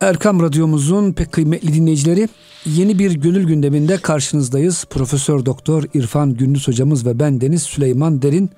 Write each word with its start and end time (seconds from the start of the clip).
Erkam 0.00 0.42
Radyomuzun 0.42 1.12
pek 1.12 1.32
kıymetli 1.32 1.74
dinleyicileri 1.74 2.28
yeni 2.66 2.98
bir 2.98 3.10
gönül 3.12 3.46
gündeminde 3.46 3.96
karşınızdayız. 3.96 4.84
Profesör 4.90 5.46
Doktor 5.46 5.84
İrfan 5.94 6.34
Gündüz 6.34 6.68
hocamız 6.68 7.06
ve 7.06 7.18
ben 7.18 7.40
Deniz 7.40 7.62
Süleyman 7.62 8.22
Derin 8.22 8.50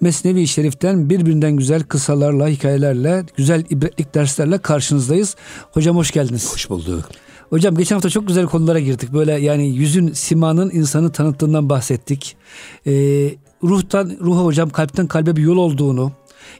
Mesnevi 0.00 0.46
Şerif'ten 0.46 1.10
birbirinden 1.10 1.56
güzel 1.56 1.82
kısalarla, 1.82 2.48
hikayelerle, 2.48 3.24
güzel 3.36 3.64
ibretlik 3.70 4.14
derslerle 4.14 4.58
karşınızdayız. 4.58 5.36
Hocam 5.72 5.96
hoş 5.96 6.10
geldiniz. 6.10 6.52
Hoş 6.54 6.70
bulduk. 6.70 7.08
Hocam 7.50 7.76
geçen 7.76 7.96
hafta 7.96 8.10
çok 8.10 8.28
güzel 8.28 8.46
konulara 8.46 8.80
girdik. 8.80 9.12
Böyle 9.12 9.32
yani 9.32 9.68
yüzün, 9.68 10.12
simanın 10.12 10.70
insanı 10.70 11.12
tanıttığından 11.12 11.68
bahsettik. 11.68 12.36
Ee, 12.86 12.92
ruhtan, 13.62 14.16
ruha 14.20 14.44
hocam 14.44 14.70
kalpten 14.70 15.06
kalbe 15.06 15.36
bir 15.36 15.42
yol 15.42 15.56
olduğunu, 15.56 16.12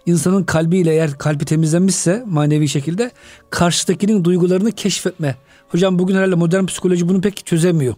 insanın 0.06 0.44
kalbiyle 0.44 0.92
eğer 0.92 1.18
kalbi 1.18 1.44
temizlenmişse 1.44 2.24
manevi 2.26 2.68
şekilde 2.68 3.10
karşıdakinin 3.50 4.24
duygularını 4.24 4.72
keşfetme. 4.72 5.36
Hocam 5.68 5.98
bugün 5.98 6.14
herhalde 6.14 6.34
modern 6.34 6.66
psikoloji 6.66 7.08
bunu 7.08 7.20
pek 7.20 7.46
çözemiyor. 7.46 7.94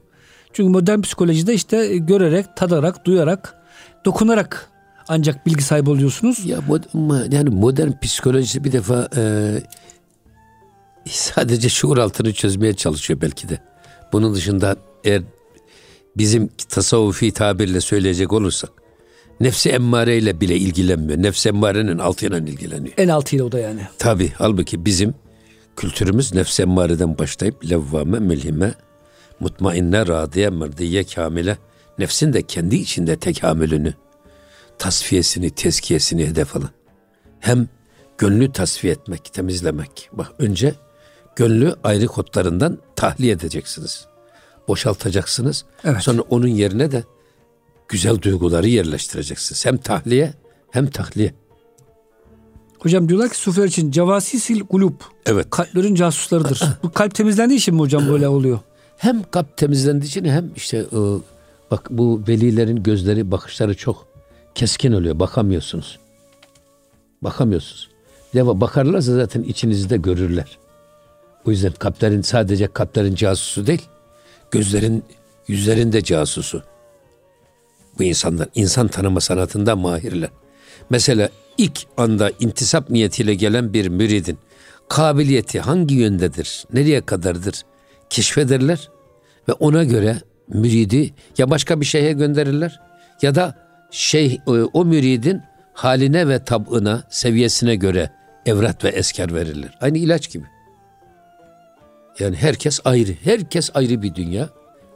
Çünkü 0.52 0.70
modern 0.70 1.00
psikolojide 1.00 1.54
işte 1.54 1.96
görerek, 1.96 2.56
tadarak, 2.56 3.04
duyarak, 3.04 3.54
dokunarak 4.04 4.70
ancak 5.08 5.46
bilgi 5.46 5.62
sahibi 5.62 5.90
oluyorsunuz. 5.90 6.46
Ya 6.46 6.58
yani 7.30 7.50
modern 7.50 7.90
psikolojisi 8.02 8.64
bir 8.64 8.72
defa 8.72 9.08
e, 9.16 9.22
sadece 11.10 11.68
şuur 11.68 11.98
altını 11.98 12.32
çözmeye 12.32 12.74
çalışıyor 12.74 13.20
belki 13.20 13.48
de. 13.48 13.58
Bunun 14.12 14.34
dışında 14.34 14.76
eğer 15.04 15.22
bizim 16.16 16.48
tasavvufi 16.68 17.32
tabirle 17.32 17.80
söyleyecek 17.80 18.32
olursak 18.32 18.70
nefsi 19.40 19.70
emmareyle 19.70 20.40
bile 20.40 20.56
ilgilenmiyor. 20.56 21.22
Nefsi 21.22 21.48
emmarenin 21.48 21.98
altıyla 21.98 22.38
ilgileniyor. 22.38 22.94
En 22.96 23.08
altıyla 23.08 23.44
o 23.44 23.52
da 23.52 23.58
yani. 23.58 23.80
Tabi 23.98 24.32
halbuki 24.38 24.84
bizim 24.84 25.14
kültürümüz 25.76 26.34
nefsi 26.34 26.62
emmareden 26.62 27.18
başlayıp 27.18 27.70
levvame, 27.70 28.18
milhime, 28.18 28.74
mutmainne, 29.40 30.06
radiye, 30.06 30.48
mırdiye, 30.48 31.04
kamile 31.04 31.58
nefsin 31.98 32.32
de 32.32 32.42
kendi 32.42 32.76
içinde 32.76 33.16
tekamülünü, 33.16 33.94
tasfiyesini, 34.78 35.50
tezkiyesini 35.50 36.26
hedef 36.26 36.56
alın. 36.56 36.70
Hem 37.40 37.68
gönlü 38.18 38.52
tasfiye 38.52 38.92
etmek, 38.92 39.32
temizlemek. 39.32 40.10
Bak 40.12 40.32
önce 40.38 40.74
gönlü 41.36 41.74
ayrı 41.84 42.06
kodlarından 42.06 42.78
tahliye 42.96 43.32
edeceksiniz. 43.32 44.06
Boşaltacaksınız. 44.68 45.64
Evet. 45.84 46.02
Sonra 46.02 46.22
onun 46.22 46.46
yerine 46.46 46.92
de 46.92 47.04
güzel 47.88 48.22
duyguları 48.22 48.68
yerleştireceksiniz. 48.68 49.66
Hem 49.66 49.76
tahliye 49.76 50.34
hem 50.70 50.86
tahliye. 50.86 51.34
Hocam 52.78 53.08
diyorlar 53.08 53.30
ki 53.30 53.36
sufiler 53.36 53.66
için 53.66 53.90
cevasisil 53.90 54.60
kulüp. 54.60 54.94
Evet. 55.26 55.50
Kalplerin 55.50 55.94
casuslarıdır. 55.94 56.62
Bu 56.82 56.92
kalp 56.92 57.14
temizlendiği 57.14 57.58
için 57.58 57.74
mi 57.74 57.80
hocam 57.80 58.08
böyle 58.08 58.28
oluyor? 58.28 58.58
Hem 58.96 59.22
kalp 59.30 59.56
temizlendiği 59.56 60.10
için 60.10 60.24
hem 60.24 60.50
işte 60.56 60.86
o, 60.86 61.22
bak 61.70 61.90
bu 61.90 62.22
velilerin 62.28 62.82
gözleri 62.82 63.30
bakışları 63.30 63.76
çok 63.76 64.06
keskin 64.54 64.92
oluyor. 64.92 65.18
Bakamıyorsunuz. 65.18 65.98
Bakamıyorsunuz. 67.22 67.88
Defa 68.34 68.60
bakarlarsa 68.60 69.14
zaten 69.14 69.42
içinizde 69.42 69.96
görürler. 69.96 70.58
O 71.44 71.50
yüzden 71.50 71.72
kalplerin 71.72 72.22
sadece 72.22 72.66
kalplerin 72.66 73.14
casusu 73.14 73.66
değil, 73.66 73.82
gözlerin, 74.50 75.04
yüzlerin 75.48 75.92
de 75.92 76.02
casusu. 76.02 76.62
Bu 77.98 78.02
insanlar 78.02 78.48
insan 78.54 78.88
tanıma 78.88 79.20
sanatında 79.20 79.76
mahirler. 79.76 80.30
Mesela 80.90 81.28
ilk 81.58 81.86
anda 81.96 82.30
intisap 82.40 82.90
niyetiyle 82.90 83.34
gelen 83.34 83.72
bir 83.72 83.88
müridin 83.88 84.38
kabiliyeti 84.88 85.60
hangi 85.60 85.94
yöndedir, 85.94 86.64
nereye 86.72 87.00
kadardır 87.00 87.62
keşfederler 88.10 88.90
ve 89.48 89.52
ona 89.52 89.84
göre 89.84 90.16
müridi 90.48 91.14
ya 91.38 91.50
başka 91.50 91.80
bir 91.80 91.86
şeye 91.86 92.12
gönderirler 92.12 92.80
ya 93.22 93.34
da 93.34 93.54
şey 93.90 94.40
o 94.72 94.84
müridin 94.84 95.42
haline 95.72 96.28
ve 96.28 96.44
tabına, 96.44 97.02
seviyesine 97.10 97.76
göre 97.76 98.10
evrat 98.46 98.84
ve 98.84 98.88
esker 98.88 99.34
verirler. 99.34 99.78
Aynı 99.80 99.98
ilaç 99.98 100.30
gibi. 100.30 100.44
Yani 102.18 102.36
herkes 102.36 102.80
ayrı, 102.84 103.12
herkes 103.24 103.70
ayrı 103.74 104.02
bir 104.02 104.14
dünya 104.14 104.48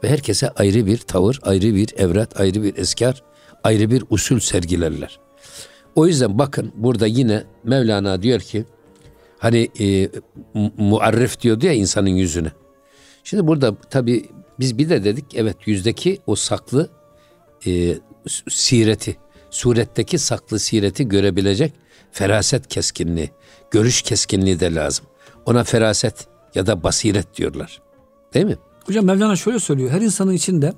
ve 0.03 0.09
herkese 0.09 0.49
ayrı 0.49 0.85
bir 0.85 0.97
tavır, 0.97 1.39
ayrı 1.43 1.75
bir 1.75 1.89
evrat, 1.97 2.39
ayrı 2.39 2.63
bir 2.63 2.77
eskar, 2.77 3.23
ayrı 3.63 3.91
bir 3.91 4.03
usul 4.09 4.39
sergilerler. 4.39 5.19
O 5.95 6.07
yüzden 6.07 6.39
bakın 6.39 6.71
burada 6.75 7.07
yine 7.07 7.43
Mevlana 7.63 8.21
diyor 8.21 8.39
ki 8.39 8.65
hani 9.37 9.69
e, 9.79 10.09
muarrif 10.77 11.41
diyordu 11.41 11.65
ya 11.65 11.73
insanın 11.73 12.09
yüzüne. 12.09 12.51
Şimdi 13.23 13.47
burada 13.47 13.75
tabi 13.75 14.29
biz 14.59 14.77
bir 14.77 14.89
de 14.89 15.03
dedik 15.03 15.25
evet 15.35 15.57
yüzdeki 15.65 16.19
o 16.27 16.35
saklı 16.35 16.89
e, 17.67 17.95
sireti, 18.49 19.17
suretteki 19.49 20.17
saklı 20.17 20.59
sireti 20.59 21.07
görebilecek 21.07 21.73
feraset 22.11 22.67
keskinliği, 22.67 23.29
görüş 23.71 24.01
keskinliği 24.01 24.59
de 24.59 24.75
lazım. 24.75 25.05
Ona 25.45 25.63
feraset 25.63 26.27
ya 26.55 26.65
da 26.65 26.83
basiret 26.83 27.37
diyorlar. 27.37 27.81
Değil 28.33 28.45
mi? 28.45 28.57
Hocam 28.85 29.05
Mevlana 29.05 29.35
şöyle 29.35 29.59
söylüyor. 29.59 29.89
Her 29.89 30.01
insanın 30.01 30.31
içinde 30.31 30.73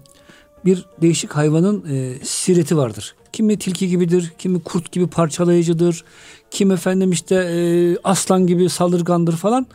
bir 0.66 0.86
değişik 1.02 1.32
hayvanın 1.32 1.86
e, 1.90 2.26
sireti 2.26 2.78
vardır. 2.78 3.16
Kimi 3.34 3.58
tilki 3.58 3.90
gibidir, 3.90 4.34
kimi 4.38 4.64
kurt 4.64 4.92
gibi 4.92 5.08
parçalayıcıdır, 5.08 6.04
kim 6.52 6.72
efendim 6.72 7.12
işte 7.12 7.36
e, 7.36 7.98
aslan 8.04 8.48
gibi 8.48 8.70
saldırgandır 8.70 9.36
falan. 9.36 9.68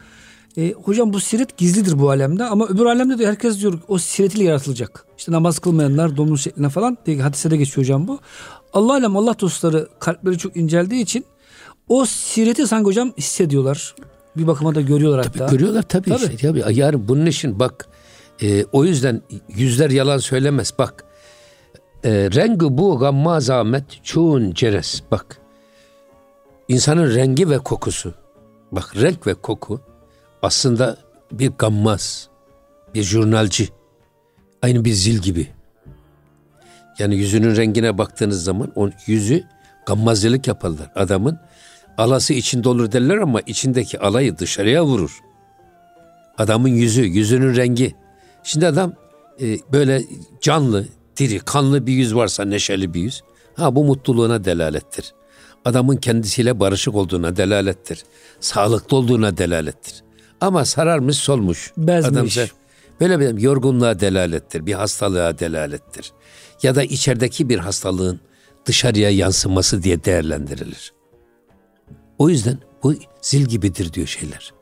E, 0.57 0.73
hocam 0.73 1.13
bu 1.13 1.21
siret 1.21 1.57
gizlidir 1.57 1.99
bu 1.99 2.11
alemde 2.11 2.45
ama 2.45 2.67
öbür 2.67 2.87
alemde 2.87 3.19
de 3.19 3.27
herkes 3.27 3.61
diyor 3.61 3.79
o 3.89 3.99
siretiyle 3.99 4.45
yaratılacak. 4.45 5.05
İşte 5.19 5.33
namaz 5.33 5.59
kılmayanlar 5.59 6.17
domuz 6.17 6.43
şekline 6.43 6.69
falan 6.69 6.99
diye 7.07 7.23
hadise 7.23 7.51
de 7.51 7.57
geçiyor 7.57 7.85
hocam 7.85 8.09
bu. 8.09 8.19
Allah 8.73 8.93
alem 8.93 9.17
Allah 9.17 9.41
dostları 9.41 9.89
kalpleri 9.99 10.39
çok 10.39 10.57
inceldiği 10.57 11.03
için 11.03 11.25
o 11.89 12.05
sireti 12.05 12.67
sanki 12.67 12.87
hocam 12.87 13.13
hissediyorlar. 13.19 13.95
Bir 14.37 14.47
bakıma 14.47 14.75
da 14.75 14.81
görüyorlar 14.81 15.23
tabii 15.23 15.39
hatta. 15.39 15.53
Görüyorlar 15.53 15.83
tabii. 15.83 16.11
tabii. 16.11 16.35
Işte, 16.35 16.37
tabii. 16.37 16.65
Yani 16.71 17.09
bunun 17.09 17.27
için 17.27 17.59
bak 17.59 17.89
e, 18.43 18.65
o 18.73 18.85
yüzden 18.85 19.23
yüzler 19.49 19.91
yalan 19.91 20.19
söylemez. 20.19 20.75
Bak 20.79 21.05
e, 22.05 22.11
rengi 22.11 22.79
bu 22.79 22.99
gamma 22.99 23.41
zahmet 23.41 24.05
çoğun 24.05 24.53
ceres. 24.53 25.03
Bak 25.11 25.41
insanın 26.69 27.15
rengi 27.15 27.51
ve 27.51 27.59
kokusu. 27.59 28.15
Bak 28.73 28.97
renk 28.97 29.27
ve 29.27 29.35
koku 29.35 29.81
aslında 30.43 30.97
bir 31.33 31.51
gammaz, 31.51 32.29
bir 32.95 33.03
jurnalci. 33.03 33.69
Aynı 34.63 34.85
bir 34.85 34.93
zil 34.93 35.19
gibi. 35.19 35.49
Yani 36.99 37.17
yüzünün 37.17 37.57
rengine 37.57 37.99
baktığınız 37.99 38.45
zaman 38.45 38.73
o 38.75 38.91
yüzü 39.07 39.45
gammazcılık 39.87 40.47
yaparlar. 40.47 40.91
Adamın 40.95 41.39
alası 41.99 42.35
içinde 42.35 42.69
olur 42.69 42.93
derler 42.93 43.17
ama 43.17 43.41
içindeki 43.41 43.99
alayı 43.99 44.39
dışarıya 44.39 44.85
vurur. 44.85 45.21
Adamın 46.39 46.69
yüzü, 46.69 47.03
yüzünün 47.03 47.57
rengi. 47.57 47.95
Şimdi 48.43 48.67
adam 48.67 48.93
e, 49.41 49.59
böyle 49.73 50.05
canlı, 50.41 50.87
diri, 51.17 51.39
kanlı 51.39 51.87
bir 51.87 51.93
yüz 51.93 52.15
varsa 52.15 52.45
neşeli 52.45 52.95
bir 52.95 53.01
yüz. 53.01 53.23
Ha 53.55 53.77
bu 53.77 53.85
mutluluğuna 53.85 54.45
delalettir. 54.45 55.15
Adamın 55.65 55.97
kendisiyle 55.97 56.61
barışık 56.61 56.95
olduğuna 56.95 57.37
delalettir. 57.37 58.05
Sağlıklı 58.41 58.97
olduğuna 58.97 59.37
delalettir. 59.37 60.03
Ama 60.41 60.65
sararmış 60.65 61.17
solmuş. 61.17 61.73
Bezmiş. 61.77 62.39
Adam 62.39 62.49
böyle 63.01 63.21
bir 63.21 63.43
yorgunluğa 63.43 64.01
delalettir. 64.01 64.67
Bir 64.67 64.75
hastalığa 64.75 65.39
delalettir. 65.39 66.13
Ya 66.63 66.75
da 66.75 66.83
içerideki 66.83 67.49
bir 67.49 67.59
hastalığın 67.59 68.21
dışarıya 68.67 69.11
yansıması 69.11 69.83
diye 69.83 70.05
değerlendirilir. 70.05 70.93
O 72.19 72.29
yüzden 72.29 72.59
bu 72.83 72.95
zil 73.21 73.47
gibidir 73.47 73.93
diyor 73.93 74.07
şeyler. 74.07 74.53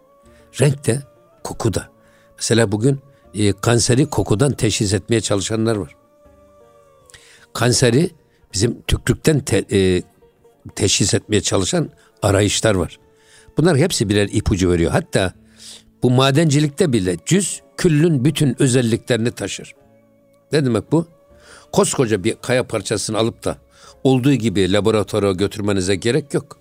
Renk 0.60 0.86
de 0.86 1.02
koku 1.44 1.74
da. 1.74 1.88
Mesela 2.36 2.72
bugün 2.72 3.00
e, 3.34 3.52
kanseri 3.52 4.06
kokudan 4.06 4.52
teşhis 4.52 4.94
etmeye 4.94 5.20
çalışanlar 5.20 5.76
var. 5.76 5.96
Kanseri 7.52 8.10
bizim 8.54 8.82
tükrükten 8.82 9.40
te, 9.40 9.64
e, 9.72 10.02
teşhis 10.74 11.14
etmeye 11.14 11.40
çalışan 11.40 11.90
arayışlar 12.22 12.74
var. 12.74 12.98
Bunlar 13.56 13.76
hepsi 13.76 14.08
birer 14.08 14.28
ipucu 14.32 14.70
veriyor. 14.70 14.90
Hatta 14.90 15.32
bu 16.02 16.10
madencilikte 16.10 16.92
bile 16.92 17.16
cüz 17.26 17.62
küllün 17.76 18.24
bütün 18.24 18.62
özelliklerini 18.62 19.30
taşır. 19.30 19.74
Ne 20.52 20.64
demek 20.64 20.92
bu? 20.92 21.06
Koskoca 21.72 22.24
bir 22.24 22.36
kaya 22.42 22.66
parçasını 22.66 23.18
alıp 23.18 23.44
da 23.44 23.58
olduğu 24.04 24.32
gibi 24.32 24.72
laboratuvara 24.72 25.32
götürmenize 25.32 25.94
gerek 25.94 26.34
yok. 26.34 26.58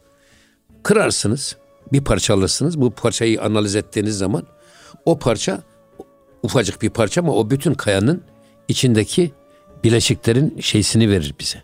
Kırarsınız, 0.83 1.57
bir 1.93 2.03
parça 2.03 2.33
alırsınız. 2.33 2.81
Bu 2.81 2.91
parçayı 2.91 3.41
analiz 3.41 3.75
ettiğiniz 3.75 4.17
zaman 4.17 4.47
o 5.05 5.19
parça 5.19 5.63
ufacık 6.43 6.81
bir 6.81 6.89
parça 6.89 7.21
ama 7.21 7.33
o 7.33 7.49
bütün 7.49 7.73
kayanın 7.73 8.23
içindeki 8.67 9.31
bileşiklerin 9.83 10.59
şeysini 10.59 11.09
verir 11.09 11.35
bize. 11.39 11.63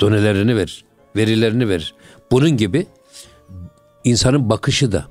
Donelerini 0.00 0.56
verir, 0.56 0.84
verilerini 1.16 1.68
verir. 1.68 1.94
Bunun 2.30 2.50
gibi 2.50 2.86
insanın 4.04 4.50
bakışı 4.50 4.92
da, 4.92 5.06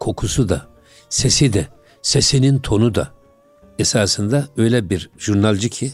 kokusu 0.00 0.48
da, 0.48 0.66
sesi 1.08 1.52
de, 1.52 1.66
sesinin 2.02 2.58
tonu 2.58 2.94
da 2.94 3.10
esasında 3.78 4.48
öyle 4.56 4.90
bir 4.90 5.10
jurnalci 5.18 5.70
ki 5.70 5.92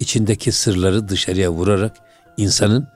içindeki 0.00 0.52
sırları 0.52 1.08
dışarıya 1.08 1.52
vurarak 1.52 1.96
insanın 2.36 2.88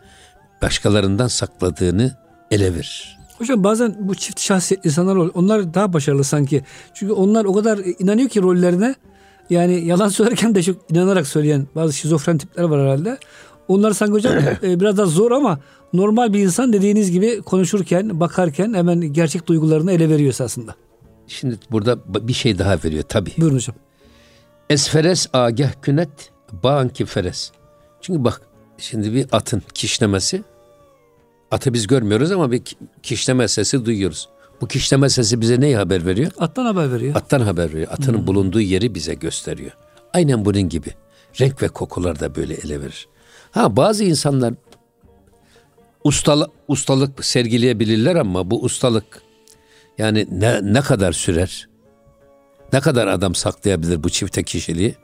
başkalarından 0.62 1.28
sakladığını 1.28 2.16
ele 2.50 2.74
verir. 2.74 3.18
Hocam 3.42 3.64
bazen 3.64 3.96
bu 4.00 4.14
çift 4.14 4.40
şahsiyet 4.40 4.86
insanlar 4.86 5.16
oluyor. 5.16 5.32
Onlar 5.34 5.74
daha 5.74 5.92
başarılı 5.92 6.24
sanki. 6.24 6.62
Çünkü 6.94 7.12
onlar 7.12 7.44
o 7.44 7.52
kadar 7.52 7.80
inanıyor 7.98 8.28
ki 8.28 8.42
rollerine. 8.42 8.94
Yani 9.50 9.84
yalan 9.84 10.08
söylerken 10.18 10.54
de 10.54 10.62
çok 10.62 10.90
inanarak 10.90 11.26
söyleyen 11.26 11.66
bazı 11.74 11.92
şizofren 11.92 12.38
tipler 12.38 12.62
var 12.62 12.80
herhalde. 12.80 13.18
Onlar 13.68 13.92
sanki 13.92 14.12
hocam 14.12 14.34
e, 14.62 14.80
biraz 14.80 14.96
daha 14.96 15.06
zor 15.06 15.30
ama 15.30 15.58
normal 15.92 16.32
bir 16.32 16.38
insan 16.38 16.72
dediğiniz 16.72 17.10
gibi 17.10 17.42
konuşurken, 17.42 18.20
bakarken 18.20 18.74
hemen 18.74 19.00
gerçek 19.00 19.46
duygularını 19.46 19.92
ele 19.92 20.08
veriyor 20.10 20.30
esasında. 20.30 20.74
Şimdi 21.26 21.58
burada 21.70 21.98
bir 22.28 22.32
şey 22.32 22.58
daha 22.58 22.78
veriyor 22.84 23.04
tabii. 23.08 23.32
Buyurun 23.38 23.56
hocam. 23.56 23.76
Esferes 24.70 25.28
agah 25.32 25.72
künet 25.82 26.30
bağanki 26.62 27.06
feres. 27.06 27.52
Çünkü 28.00 28.24
bak 28.24 28.42
şimdi 28.78 29.14
bir 29.14 29.26
atın 29.32 29.62
kişnemesi 29.74 30.42
atı 31.52 31.74
biz 31.74 31.86
görmüyoruz 31.86 32.32
ama 32.32 32.50
bir 32.50 32.62
kişneme 33.02 33.48
sesi 33.48 33.84
duyuyoruz. 33.84 34.28
Bu 34.60 34.68
kişneme 34.68 35.08
sesi 35.08 35.40
bize 35.40 35.60
neyi 35.60 35.76
haber 35.76 36.06
veriyor? 36.06 36.30
Attan 36.38 36.64
haber 36.64 36.92
veriyor. 36.92 37.16
Attan 37.16 37.40
haber 37.40 37.72
veriyor. 37.72 37.88
Atın 37.90 38.18
hmm. 38.18 38.26
bulunduğu 38.26 38.60
yeri 38.60 38.94
bize 38.94 39.14
gösteriyor. 39.14 39.72
Aynen 40.12 40.44
bunun 40.44 40.68
gibi. 40.68 40.88
Renk 41.40 41.62
ve 41.62 41.68
kokular 41.68 42.20
da 42.20 42.34
böyle 42.34 42.54
ele 42.54 42.80
verir. 42.80 43.08
Ha 43.50 43.76
bazı 43.76 44.04
insanlar 44.04 44.54
ustalık, 46.04 46.50
ustalık 46.68 47.24
sergileyebilirler 47.24 48.16
ama 48.16 48.50
bu 48.50 48.62
ustalık 48.62 49.22
yani 49.98 50.26
ne, 50.30 50.60
ne 50.74 50.80
kadar 50.80 51.12
sürer? 51.12 51.68
Ne 52.72 52.80
kadar 52.80 53.06
adam 53.06 53.34
saklayabilir 53.34 54.02
bu 54.02 54.10
çifte 54.10 54.42
kişiliği? 54.42 54.94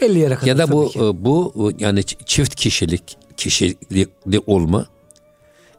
Belli 0.00 0.18
yere 0.18 0.34
kadar 0.34 0.46
Ya 0.46 0.58
da 0.58 0.72
bu 0.72 0.92
e, 0.96 1.24
bu 1.24 1.72
yani 1.78 2.04
çift 2.04 2.54
kişilik 2.54 3.16
kişilikli 3.36 4.40
olma 4.46 4.86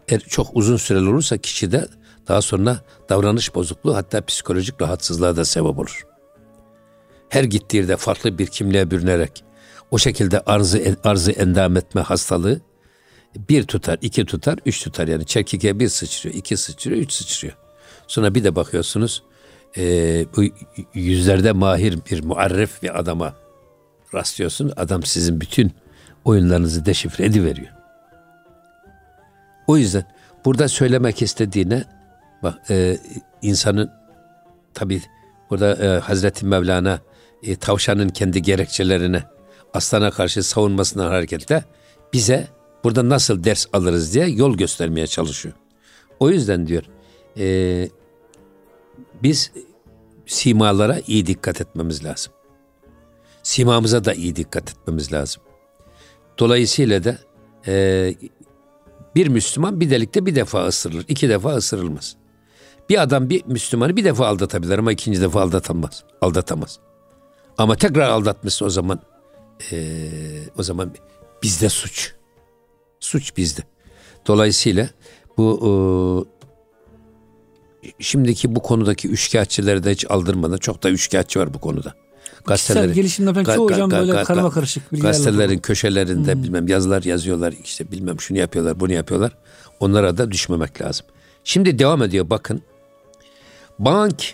eğer 0.10 0.20
çok 0.20 0.48
uzun 0.54 0.78
süreli 0.78 1.10
olursa 1.10 1.38
kişide 1.38 1.88
daha 2.28 2.42
sonra 2.42 2.80
davranış 3.10 3.56
bozukluğu 3.56 3.96
hatta 3.96 4.26
psikolojik 4.26 4.82
rahatsızlığa 4.82 5.36
da 5.36 5.46
sebep 5.46 5.80
olur. 5.80 6.06
Her 7.30 7.44
gittiği 7.44 7.78
yerde 7.78 7.98
farklı 7.98 8.38
bir 8.38 8.48
kimliğe 8.48 8.92
bürünerek 8.92 9.44
o 9.92 9.98
şekilde 9.98 10.40
arzı, 10.40 10.98
arzı 11.04 11.32
endam 11.32 11.78
etme 11.78 12.02
hastalığı 12.02 12.62
bir 13.50 13.64
tutar, 13.64 13.98
iki 14.02 14.26
tutar, 14.26 14.60
üç 14.66 14.84
tutar. 14.84 15.08
Yani 15.08 15.26
çekike 15.26 15.80
bir 15.80 15.90
sıçrıyor, 15.90 16.36
iki 16.36 16.58
sıçrıyor, 16.58 16.98
üç 16.98 17.12
sıçrıyor. 17.12 17.54
Sonra 18.08 18.36
bir 18.36 18.44
de 18.44 18.56
bakıyorsunuz 18.56 19.24
e, 19.78 20.26
bu 20.36 20.44
yüzlerde 20.94 21.52
mahir 21.52 22.00
bir 22.12 22.24
muarref 22.24 22.84
bir 22.84 23.00
adama 23.00 23.36
rastlıyorsun. 24.14 24.74
Adam 24.76 25.04
sizin 25.04 25.42
bütün 25.42 25.72
oyunlarınızı 26.26 26.86
deşifre 26.86 27.26
ediveriyor. 27.26 27.79
O 29.70 29.78
yüzden 29.78 30.04
burada 30.46 30.68
söylemek 30.68 31.22
istediğine 31.22 31.84
bak 32.44 32.56
e, 32.70 32.98
insanın 33.42 33.92
tabi 34.74 35.02
burada 35.50 35.76
e, 35.76 36.00
Hazreti 36.00 36.46
Mevlana 36.46 37.00
e, 37.44 37.56
tavşanın 37.56 38.10
kendi 38.10 38.42
gerekçelerine 38.42 39.24
aslana 39.74 40.12
karşı 40.12 40.44
savunmasından 40.44 41.08
hareketle 41.08 41.64
bize 42.14 42.48
burada 42.84 43.10
nasıl 43.10 43.44
ders 43.44 43.66
alırız 43.74 44.14
diye 44.14 44.28
yol 44.28 44.58
göstermeye 44.58 45.08
çalışıyor. 45.08 45.56
O 46.20 46.30
yüzden 46.30 46.68
diyor 46.68 46.84
e, 47.38 47.90
biz 49.24 49.52
simalara 50.26 51.00
iyi 51.08 51.26
dikkat 51.26 51.62
etmemiz 51.62 52.06
lazım. 52.06 52.34
Simamıza 53.44 54.06
da 54.06 54.14
iyi 54.14 54.36
dikkat 54.36 54.72
etmemiz 54.72 55.14
lazım. 55.14 55.44
Dolayısıyla 56.40 57.04
da 57.04 57.18
e, 57.68 58.16
bir 59.16 59.28
Müslüman 59.28 59.80
bir 59.80 59.90
delikte 59.90 60.26
bir 60.26 60.36
defa 60.36 60.68
ısırılır, 60.68 61.06
iki 61.08 61.30
defa 61.30 61.56
ısırılmaz. 61.56 62.16
Bir 62.90 63.02
adam 63.02 63.30
bir 63.30 63.46
Müslümanı 63.46 63.96
bir 63.96 64.04
defa 64.04 64.28
aldatabilir 64.28 64.78
ama 64.78 64.92
ikinci 64.92 65.22
defa 65.22 65.42
aldatamaz. 65.42 66.04
Aldatamaz. 66.22 66.80
Ama 67.58 67.76
tekrar 67.76 68.10
aldatmışsa 68.10 68.66
o 68.66 68.70
zaman 68.70 69.00
e, 69.72 70.00
o 70.58 70.64
zaman 70.64 70.94
bizde 71.44 71.70
suç. 71.70 72.14
Suç 73.00 73.38
bizde. 73.38 73.62
Dolayısıyla 74.28 74.90
bu 75.38 76.28
e, 77.84 77.94
şimdiki 78.00 78.56
bu 78.56 78.62
konudaki 78.62 79.08
üçkağıtçıları 79.08 79.84
da 79.84 79.90
hiç 79.90 80.12
aldırmadan 80.12 80.58
çok 80.58 80.84
da 80.84 80.90
üçkağıtçı 80.90 81.40
var 81.40 81.54
bu 81.54 81.60
konuda. 81.60 81.94
Gazetelerin, 82.46 82.94
gelişimde 82.94 83.34
falan 83.34 83.56
çoğu 83.56 83.72
hocam 83.72 83.92
böyle 83.92 84.12
ga, 84.12 84.24
karma 84.24 84.50
karışık 84.50 84.92
bilgilerle. 84.92 85.18
Gazetelerin 85.18 85.56
var. 85.56 85.62
köşelerinde 85.62 86.34
hmm. 86.34 86.44
bilmem 86.44 86.68
yazılar 86.68 87.04
yazıyorlar 87.04 87.54
işte 87.64 87.92
bilmem 87.92 88.20
şunu 88.20 88.38
yapıyorlar 88.38 88.80
bunu 88.80 88.94
yapıyorlar. 88.94 89.32
Onlara 89.80 90.18
da 90.18 90.32
düşmemek 90.32 90.82
lazım. 90.82 91.06
Şimdi 91.44 91.80
devam 91.80 92.04
ediyor 92.04 92.30
bakın. 92.30 92.62
Bank 93.80 94.34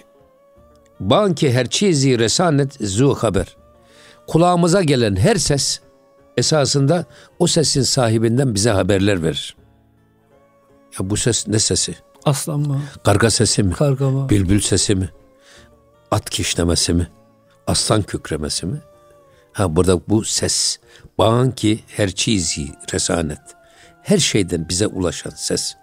banki 1.00 1.54
her 1.54 1.70
çizi 1.70 2.20
resanet 2.20 2.74
zu 2.74 3.14
haber. 3.14 3.56
Kulağımıza 4.28 4.82
gelen 4.82 5.16
her 5.16 5.36
ses 5.36 5.80
esasında 6.38 7.06
o 7.40 7.48
sesin 7.48 7.82
sahibinden 7.82 8.56
bize 8.56 8.70
haberler 8.70 9.24
verir. 9.24 9.56
Ya 11.00 11.10
bu 11.10 11.18
ses 11.18 11.48
ne 11.48 11.60
sesi? 11.60 11.96
Aslan 12.26 12.60
mı? 12.60 12.82
Karga 13.04 13.30
sesi 13.30 13.64
mi? 13.64 13.74
Karga 13.74 14.10
mı? 14.10 14.30
Bülbül 14.30 14.60
sesi 14.60 14.96
mi? 14.96 15.10
At 16.12 16.30
kişnemesi 16.30 16.94
mi? 16.94 17.08
Aslan 17.68 18.02
kükremesi 18.02 18.66
mi? 18.66 18.78
Ha 19.54 19.76
burada 19.76 20.02
bu 20.10 20.24
ses. 20.24 20.80
Bağın 21.18 21.52
ki 21.52 21.80
her 21.88 22.12
çizi 22.12 22.68
resanet. 22.94 23.42
Her 24.02 24.18
şeyden 24.18 24.70
bize 24.70 24.88
ulaşan 24.88 25.30
ses. 25.36 25.76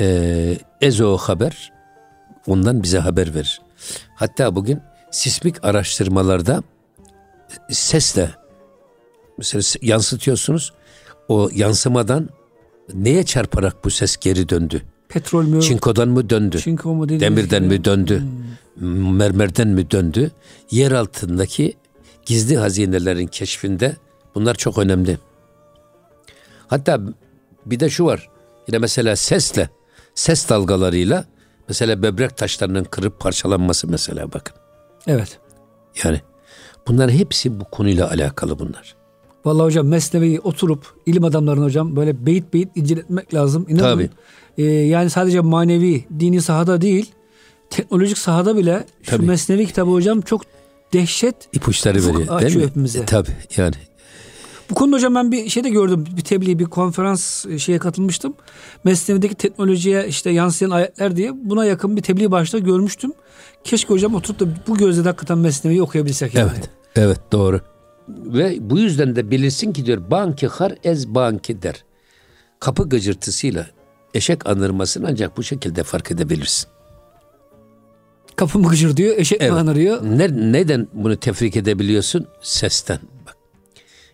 Ee, 0.00 0.58
ezo 0.80 1.16
haber 1.16 1.72
ondan 2.46 2.82
bize 2.82 2.98
haber 2.98 3.34
verir. 3.34 3.60
Hatta 4.14 4.56
bugün 4.56 4.80
sismik 5.10 5.64
araştırmalarda 5.64 6.62
sesle 7.70 8.30
mesela 9.38 9.62
yansıtıyorsunuz. 9.82 10.72
O 11.28 11.50
yansımadan 11.52 12.28
neye 12.94 13.22
çarparak 13.24 13.84
bu 13.84 13.90
ses 13.90 14.16
geri 14.16 14.48
döndü? 14.48 14.82
Petrol 15.16 15.44
mü? 15.44 15.62
Çinkodan 15.62 16.08
mı 16.08 16.30
döndü? 16.30 16.58
Çinko 16.58 16.94
mu 16.94 17.08
Demirden 17.08 17.62
mi 17.62 17.84
döndü? 17.84 18.22
Hmm. 18.78 19.16
Mermerden 19.16 19.68
mi 19.68 19.90
döndü? 19.90 20.30
Yer 20.70 20.92
altındaki 20.92 21.76
gizli 22.26 22.56
hazinelerin 22.56 23.26
keşfinde 23.26 23.96
bunlar 24.34 24.54
çok 24.54 24.78
önemli. 24.78 25.18
Hatta 26.66 27.00
bir 27.66 27.80
de 27.80 27.90
şu 27.90 28.04
var. 28.04 28.28
Yine 28.68 28.78
mesela 28.78 29.16
sesle, 29.16 29.68
ses 30.14 30.48
dalgalarıyla 30.48 31.24
mesela 31.68 32.02
böbrek 32.02 32.36
taşlarının 32.36 32.84
kırıp 32.84 33.20
parçalanması 33.20 33.88
mesela 33.88 34.32
bakın. 34.32 34.56
Evet. 35.06 35.38
Yani 36.04 36.20
bunlar 36.88 37.10
hepsi 37.10 37.60
bu 37.60 37.64
konuyla 37.64 38.10
alakalı 38.10 38.58
bunlar. 38.58 38.96
Vallahi 39.46 39.64
hocam 39.64 39.86
mesneveyi 39.86 40.40
oturup 40.40 40.86
ilim 41.06 41.24
adamlarını 41.24 41.64
hocam 41.64 41.96
böyle 41.96 42.26
beyit 42.26 42.54
beyit 42.54 42.68
inceletmek 42.74 43.34
lazım. 43.34 43.66
İnanın, 43.68 43.94
Tabii. 43.94 44.10
E, 44.58 44.62
yani 44.64 45.10
sadece 45.10 45.40
manevi, 45.40 46.04
dini 46.20 46.42
sahada 46.42 46.80
değil, 46.80 47.12
teknolojik 47.70 48.18
sahada 48.18 48.56
bile 48.56 48.84
Tabii. 49.06 49.22
şu 49.22 49.26
mesnevi 49.26 49.66
kitabı 49.66 49.90
hocam 49.90 50.20
çok 50.20 50.42
dehşet 50.92 51.34
ipuçları 51.52 51.98
veriyor 51.98 52.40
değil 52.40 52.56
mi? 52.56 52.62
Hepimize. 52.62 52.98
E, 52.98 53.04
tabii 53.04 53.36
yani. 53.56 53.74
Bu 54.70 54.74
konuda 54.74 54.96
hocam 54.96 55.14
ben 55.14 55.32
bir 55.32 55.48
şey 55.48 55.64
de 55.64 55.68
gördüm. 55.68 56.04
Bir 56.16 56.22
tebliğ, 56.22 56.58
bir 56.58 56.64
konferans 56.64 57.46
e, 57.46 57.58
şeye 57.58 57.78
katılmıştım. 57.78 58.34
Mesnevi'deki 58.84 59.34
teknolojiye 59.34 60.08
işte 60.08 60.30
yansıyan 60.30 60.70
ayetler 60.70 61.16
diye 61.16 61.32
buna 61.34 61.64
yakın 61.64 61.96
bir 61.96 62.02
tebliğ 62.02 62.30
başta 62.30 62.58
görmüştüm. 62.58 63.12
Keşke 63.64 63.88
hocam 63.88 64.14
oturup 64.14 64.40
da 64.40 64.44
bu 64.68 64.76
gözle 64.76 65.02
hakikaten 65.02 65.38
Mesnevi'yi 65.38 65.82
okuyabilsek. 65.82 66.34
Yani. 66.34 66.50
Evet, 66.54 66.70
evet 66.96 67.20
doğru. 67.32 67.60
Ve 68.08 68.70
bu 68.70 68.78
yüzden 68.78 69.16
de 69.16 69.30
bilirsin 69.30 69.72
ki 69.72 69.86
diyor 69.86 70.10
banki 70.10 70.46
har 70.46 70.74
ez 70.84 71.08
banki 71.08 71.62
der. 71.62 71.84
Kapı 72.60 72.88
gıcırtısıyla 72.88 73.66
eşek 74.14 74.46
anırmasını 74.46 75.06
ancak 75.10 75.36
bu 75.36 75.42
şekilde 75.42 75.82
fark 75.82 76.10
edebilirsin. 76.10 76.68
Kapı 78.36 78.58
mı 78.58 78.68
gıcır 78.68 78.96
diyor, 78.96 79.18
eşek 79.18 79.40
evet. 79.40 79.52
mi 79.52 79.58
anırıyor? 79.58 80.02
Ne, 80.02 80.52
neden 80.52 80.88
bunu 80.92 81.16
tefrik 81.16 81.56
edebiliyorsun? 81.56 82.26
Sesten. 82.40 82.98
Bak. 83.26 83.36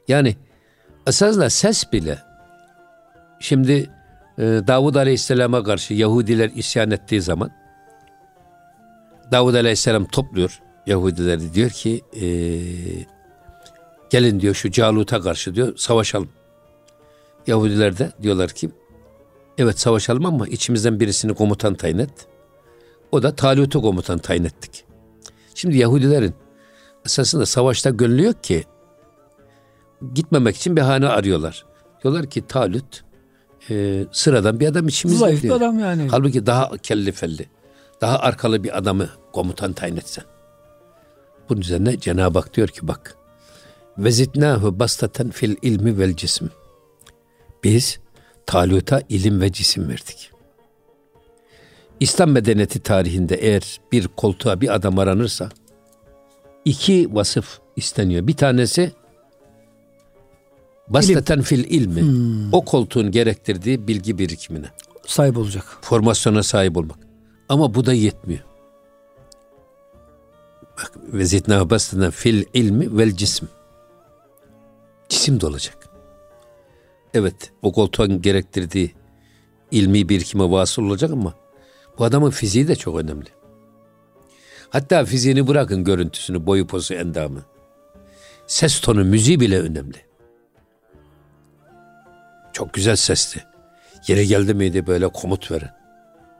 Yani 0.08 0.36
esasla 1.06 1.50
ses 1.50 1.92
bile 1.92 2.18
şimdi 3.40 3.90
e, 4.38 4.42
Davud 4.42 4.94
Aleyhisselam'a 4.94 5.64
karşı 5.64 5.94
Yahudiler 5.94 6.50
isyan 6.54 6.90
ettiği 6.90 7.22
zaman 7.22 7.50
Davud 9.32 9.54
Aleyhisselam 9.54 10.04
topluyor 10.04 10.60
Yahudileri 10.86 11.54
diyor 11.54 11.70
ki 11.70 12.02
e, 12.20 12.26
Gelin 14.12 14.40
diyor 14.40 14.54
şu 14.54 14.70
Calut'a 14.70 15.20
karşı 15.20 15.54
diyor 15.54 15.76
savaşalım. 15.76 16.28
Yahudiler 17.46 17.98
de 17.98 18.12
diyorlar 18.22 18.50
ki 18.50 18.70
evet 19.58 19.80
savaşalım 19.80 20.26
ama 20.26 20.48
içimizden 20.48 21.00
birisini 21.00 21.34
komutan 21.34 21.74
tayin 21.74 21.98
et. 21.98 22.26
O 23.12 23.22
da 23.22 23.34
Talut'u 23.34 23.82
komutan 23.82 24.18
tayin 24.18 24.44
ettik. 24.44 24.84
Şimdi 25.54 25.78
Yahudilerin 25.78 26.34
esasında 27.06 27.46
savaşta 27.46 27.90
gönlü 27.90 28.24
yok 28.24 28.44
ki 28.44 28.64
gitmemek 30.14 30.56
için 30.56 30.76
bir 30.76 30.82
hane 30.82 31.08
arıyorlar. 31.08 31.66
Diyorlar 32.02 32.26
ki 32.26 32.46
Talut 32.46 33.04
e, 33.70 34.04
sıradan 34.12 34.60
bir 34.60 34.66
adam 34.66 34.88
içimizde 34.88 35.18
Zayıf 35.18 35.42
bir 35.42 35.50
adam 35.50 35.78
yani. 35.78 36.08
Halbuki 36.10 36.46
daha 36.46 36.76
kelli 36.76 37.12
felli, 37.12 37.46
daha 38.00 38.18
arkalı 38.18 38.64
bir 38.64 38.78
adamı 38.78 39.08
komutan 39.32 39.72
tayin 39.72 39.96
etsen. 39.96 40.24
Bunun 41.48 41.60
üzerine 41.60 42.00
Cenab-ı 42.00 42.38
Hak 42.38 42.54
diyor 42.54 42.68
ki 42.68 42.88
bak. 42.88 43.21
Vezidnahu 43.98 44.78
bastaten 44.78 45.30
fil 45.30 45.56
ilmi 45.62 45.98
vel 45.98 46.16
cisim. 46.16 46.50
Biz 47.64 47.98
Talut'a 48.46 49.02
ilim 49.08 49.40
ve 49.40 49.52
cisim 49.52 49.88
verdik. 49.88 50.30
İslam 52.00 52.30
medeniyeti 52.30 52.80
tarihinde 52.80 53.34
eğer 53.34 53.80
bir 53.92 54.08
koltuğa 54.08 54.60
bir 54.60 54.74
adam 54.74 54.98
aranırsa 54.98 55.48
iki 56.64 57.14
vasıf 57.14 57.58
isteniyor. 57.76 58.26
Bir 58.26 58.36
tanesi 58.36 58.92
bastaten 60.88 61.42
fil 61.42 61.64
ilmi. 61.64 62.02
O 62.52 62.64
koltuğun 62.64 63.10
gerektirdiği 63.10 63.88
bilgi 63.88 64.18
birikimine 64.18 64.66
Sahip 65.06 65.36
olacak. 65.36 65.64
formasyona 65.80 66.42
sahip 66.42 66.76
olmak. 66.76 66.98
Ama 67.48 67.74
bu 67.74 67.86
da 67.86 67.92
yetmiyor. 67.92 68.40
Bak 70.78 70.92
ve 71.12 71.24
zidna 71.24 71.70
bastıdan 71.70 72.10
fil 72.10 72.44
ilmi 72.54 72.98
vel 72.98 73.16
cisim. 73.16 73.48
Cisim 75.12 75.40
de 75.40 75.46
olacak. 75.46 75.88
Evet 77.14 77.52
o 77.62 77.72
koltuğun 77.72 78.22
gerektirdiği 78.22 78.94
ilmi 79.70 80.08
birikime 80.08 80.50
vasıl 80.50 80.82
olacak 80.82 81.10
ama 81.10 81.34
bu 81.98 82.04
adamın 82.04 82.30
fiziği 82.30 82.68
de 82.68 82.76
çok 82.76 83.00
önemli. 83.00 83.28
Hatta 84.70 85.04
fiziğini 85.04 85.48
bırakın 85.48 85.84
görüntüsünü, 85.84 86.46
boyu 86.46 86.66
pozu, 86.66 86.94
endamı. 86.94 87.42
Ses 88.46 88.80
tonu, 88.80 89.04
müziği 89.04 89.40
bile 89.40 89.60
önemli. 89.60 89.96
Çok 92.52 92.74
güzel 92.74 92.96
sesli. 92.96 93.40
Yeri 94.08 94.26
geldi 94.26 94.54
miydi 94.54 94.86
böyle 94.86 95.08
komut 95.08 95.50
veren. 95.50 95.74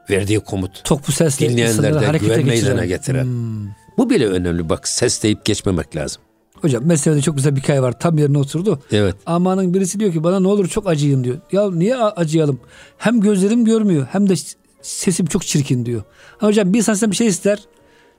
Verdiği 0.09 0.39
komut. 0.39 0.85
Çok 0.85 1.07
bu 1.07 1.11
sesle 1.11 1.45
insanları 1.45 1.73
Dinleyenlerde 1.73 2.05
harekete 2.05 2.41
güven 2.41 2.45
meydana 2.45 2.85
getiren. 2.85 3.23
Hmm. 3.23 3.67
Bu 3.97 4.09
bile 4.09 4.27
önemli. 4.27 4.69
Bak 4.69 4.87
ses 4.87 5.23
deyip 5.23 5.45
geçmemek 5.45 5.95
lazım. 5.95 6.21
Hocam 6.63 6.85
meselede 6.85 7.21
çok 7.21 7.35
güzel 7.35 7.55
bir 7.55 7.61
hikaye 7.61 7.81
var. 7.81 7.99
Tam 7.99 8.17
yerine 8.17 8.37
oturdu. 8.37 8.79
Evet. 8.91 9.15
Amanın 9.25 9.73
birisi 9.73 9.99
diyor 9.99 10.13
ki 10.13 10.23
bana 10.23 10.39
ne 10.39 10.47
olur 10.47 10.67
çok 10.67 10.87
acıyın 10.87 11.23
diyor. 11.23 11.37
Ya 11.51 11.71
niye 11.71 11.97
acıyalım? 11.97 12.59
Hem 12.97 13.21
gözlerim 13.21 13.65
görmüyor 13.65 14.07
hem 14.11 14.29
de 14.29 14.33
sesim 14.81 15.25
çok 15.25 15.45
çirkin 15.45 15.85
diyor. 15.85 16.03
Ha 16.37 16.47
hocam 16.47 16.73
bir 16.73 16.77
insan 16.77 16.93
sizden 16.93 17.11
bir 17.11 17.15
şey 17.15 17.27
ister. 17.27 17.59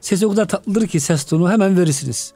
Sesi 0.00 0.26
o 0.26 0.30
kadar 0.30 0.48
tatlıdır 0.48 0.86
ki 0.86 1.00
ses 1.00 1.24
tonu 1.24 1.50
hemen 1.50 1.78
verirsiniz. 1.78 2.32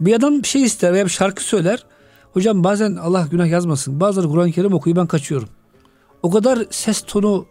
Bir 0.00 0.14
adam 0.14 0.42
bir 0.42 0.48
şey 0.48 0.62
ister 0.62 0.92
veya 0.92 1.04
bir 1.04 1.10
şarkı 1.10 1.44
söyler. 1.44 1.84
Hocam 2.32 2.64
bazen 2.64 2.96
Allah 2.96 3.28
günah 3.30 3.46
yazmasın. 3.46 4.00
Bazıları 4.00 4.28
Kur'an-ı 4.28 4.52
Kerim 4.52 4.72
okuyor 4.72 4.96
ben 4.96 5.06
kaçıyorum. 5.06 5.48
O 6.22 6.30
kadar 6.30 6.66
ses 6.70 7.02
tonu 7.06 7.46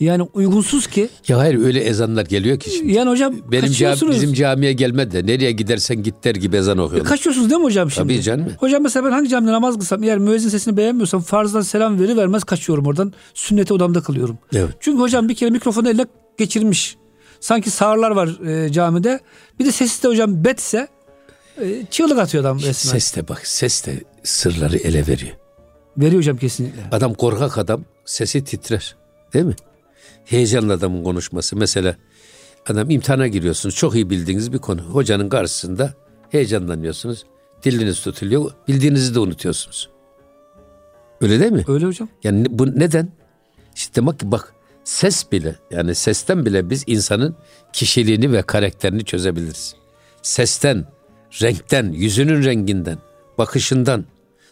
yani 0.00 0.22
uygunsuz 0.22 0.86
ki. 0.86 1.08
Ya 1.28 1.38
hayır 1.38 1.64
öyle 1.64 1.80
ezanlar 1.80 2.26
geliyor 2.26 2.60
ki 2.60 2.70
şimdi. 2.70 2.92
Yani 2.92 3.10
hocam 3.10 3.34
Benim 3.52 3.72
cami, 3.72 4.12
bizim 4.12 4.32
camiye 4.32 4.72
gelmedi 4.72 5.12
de 5.12 5.32
nereye 5.32 5.52
gidersen 5.52 6.02
git 6.02 6.24
der 6.24 6.34
gibi 6.34 6.56
ezan 6.56 6.78
okuyorlar. 6.78 7.08
Kaçıyorsunuz 7.08 7.50
değil 7.50 7.60
mi 7.60 7.64
hocam 7.64 7.90
şimdi? 7.90 8.14
Tabii 8.14 8.22
canım. 8.22 8.46
Hocam 8.58 8.82
mesela 8.82 9.06
ben 9.06 9.10
hangi 9.10 9.28
camide 9.28 9.52
namaz 9.52 9.74
kılsam 9.78 10.02
eğer 10.02 10.18
müezzin 10.18 10.48
sesini 10.48 10.76
beğenmiyorsam 10.76 11.20
farzdan 11.20 11.60
selam 11.60 12.00
veri 12.00 12.16
vermez 12.16 12.44
kaçıyorum 12.44 12.86
oradan. 12.86 13.12
Sünneti 13.34 13.74
odamda 13.74 14.00
kılıyorum. 14.00 14.38
Evet. 14.54 14.70
Çünkü 14.80 14.98
hocam 14.98 15.28
bir 15.28 15.34
kere 15.34 15.50
mikrofonu 15.50 15.88
eline 15.88 16.06
geçirmiş. 16.38 16.96
Sanki 17.40 17.70
sağırlar 17.70 18.10
var 18.10 18.46
e, 18.46 18.72
camide. 18.72 19.20
Bir 19.58 19.64
de 19.64 19.72
sesi 19.72 20.02
de 20.02 20.08
hocam 20.08 20.44
betse 20.44 20.88
e, 21.62 21.86
çığlık 21.90 22.18
atıyor 22.18 22.44
adam 22.44 22.56
resmen. 22.58 22.92
Ses 22.92 23.16
de 23.16 23.28
bak 23.28 23.46
ses 23.46 23.86
de 23.86 24.04
sırları 24.22 24.76
ele 24.76 25.06
veriyor. 25.06 25.32
Veriyor 25.96 26.22
hocam 26.22 26.36
kesinlikle. 26.36 26.82
Adam 26.92 27.14
korkak 27.14 27.58
adam 27.58 27.84
sesi 28.04 28.44
titrer. 28.44 28.96
Değil 29.34 29.44
mi? 29.44 29.54
Heyecanlı 30.24 30.72
adamın 30.72 31.04
konuşması. 31.04 31.56
Mesela 31.56 31.96
adam 32.66 32.90
imtihana 32.90 33.26
giriyorsunuz. 33.26 33.74
Çok 33.74 33.94
iyi 33.94 34.10
bildiğiniz 34.10 34.52
bir 34.52 34.58
konu. 34.58 34.80
Hocanın 34.80 35.28
karşısında 35.28 35.94
heyecanlanıyorsunuz. 36.30 37.24
Diliniz 37.62 38.00
tutuluyor. 38.00 38.52
Bildiğinizi 38.68 39.14
de 39.14 39.18
unutuyorsunuz. 39.18 39.90
Öyle 41.20 41.40
değil 41.40 41.52
mi? 41.52 41.64
Öyle 41.68 41.86
hocam. 41.86 42.08
Yani 42.24 42.46
bu 42.50 42.80
neden? 42.80 43.08
İşte 43.74 43.94
demek 43.94 44.20
ki 44.20 44.30
bak 44.32 44.54
ses 44.84 45.32
bile 45.32 45.56
yani 45.70 45.94
sesten 45.94 46.46
bile 46.46 46.70
biz 46.70 46.84
insanın 46.86 47.36
kişiliğini 47.72 48.32
ve 48.32 48.42
karakterini 48.42 49.04
çözebiliriz. 49.04 49.74
Sesten, 50.22 50.84
renkten, 51.42 51.92
yüzünün 51.92 52.44
renginden, 52.44 52.98
bakışından, 53.38 54.04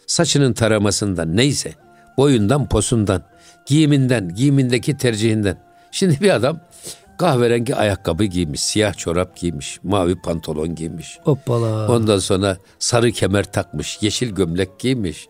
saçının 0.07 0.53
taramasından 0.53 1.37
neyse, 1.37 1.73
boyundan, 2.17 2.69
posundan, 2.69 3.23
giyiminden, 3.69 4.35
giyimindeki 4.35 4.97
tercihinden. 4.97 5.57
Şimdi 5.91 6.21
bir 6.21 6.29
adam 6.29 6.59
kahverengi 7.17 7.75
ayakkabı 7.75 8.23
giymiş, 8.23 8.61
siyah 8.61 8.93
çorap 8.93 9.37
giymiş, 9.37 9.79
mavi 9.83 10.15
pantolon 10.21 10.75
giymiş. 10.75 11.19
Hoppala. 11.23 11.91
Ondan 11.91 12.19
sonra 12.19 12.57
sarı 12.79 13.11
kemer 13.11 13.51
takmış, 13.51 13.97
yeşil 14.01 14.29
gömlek 14.29 14.79
giymiş. 14.79 15.27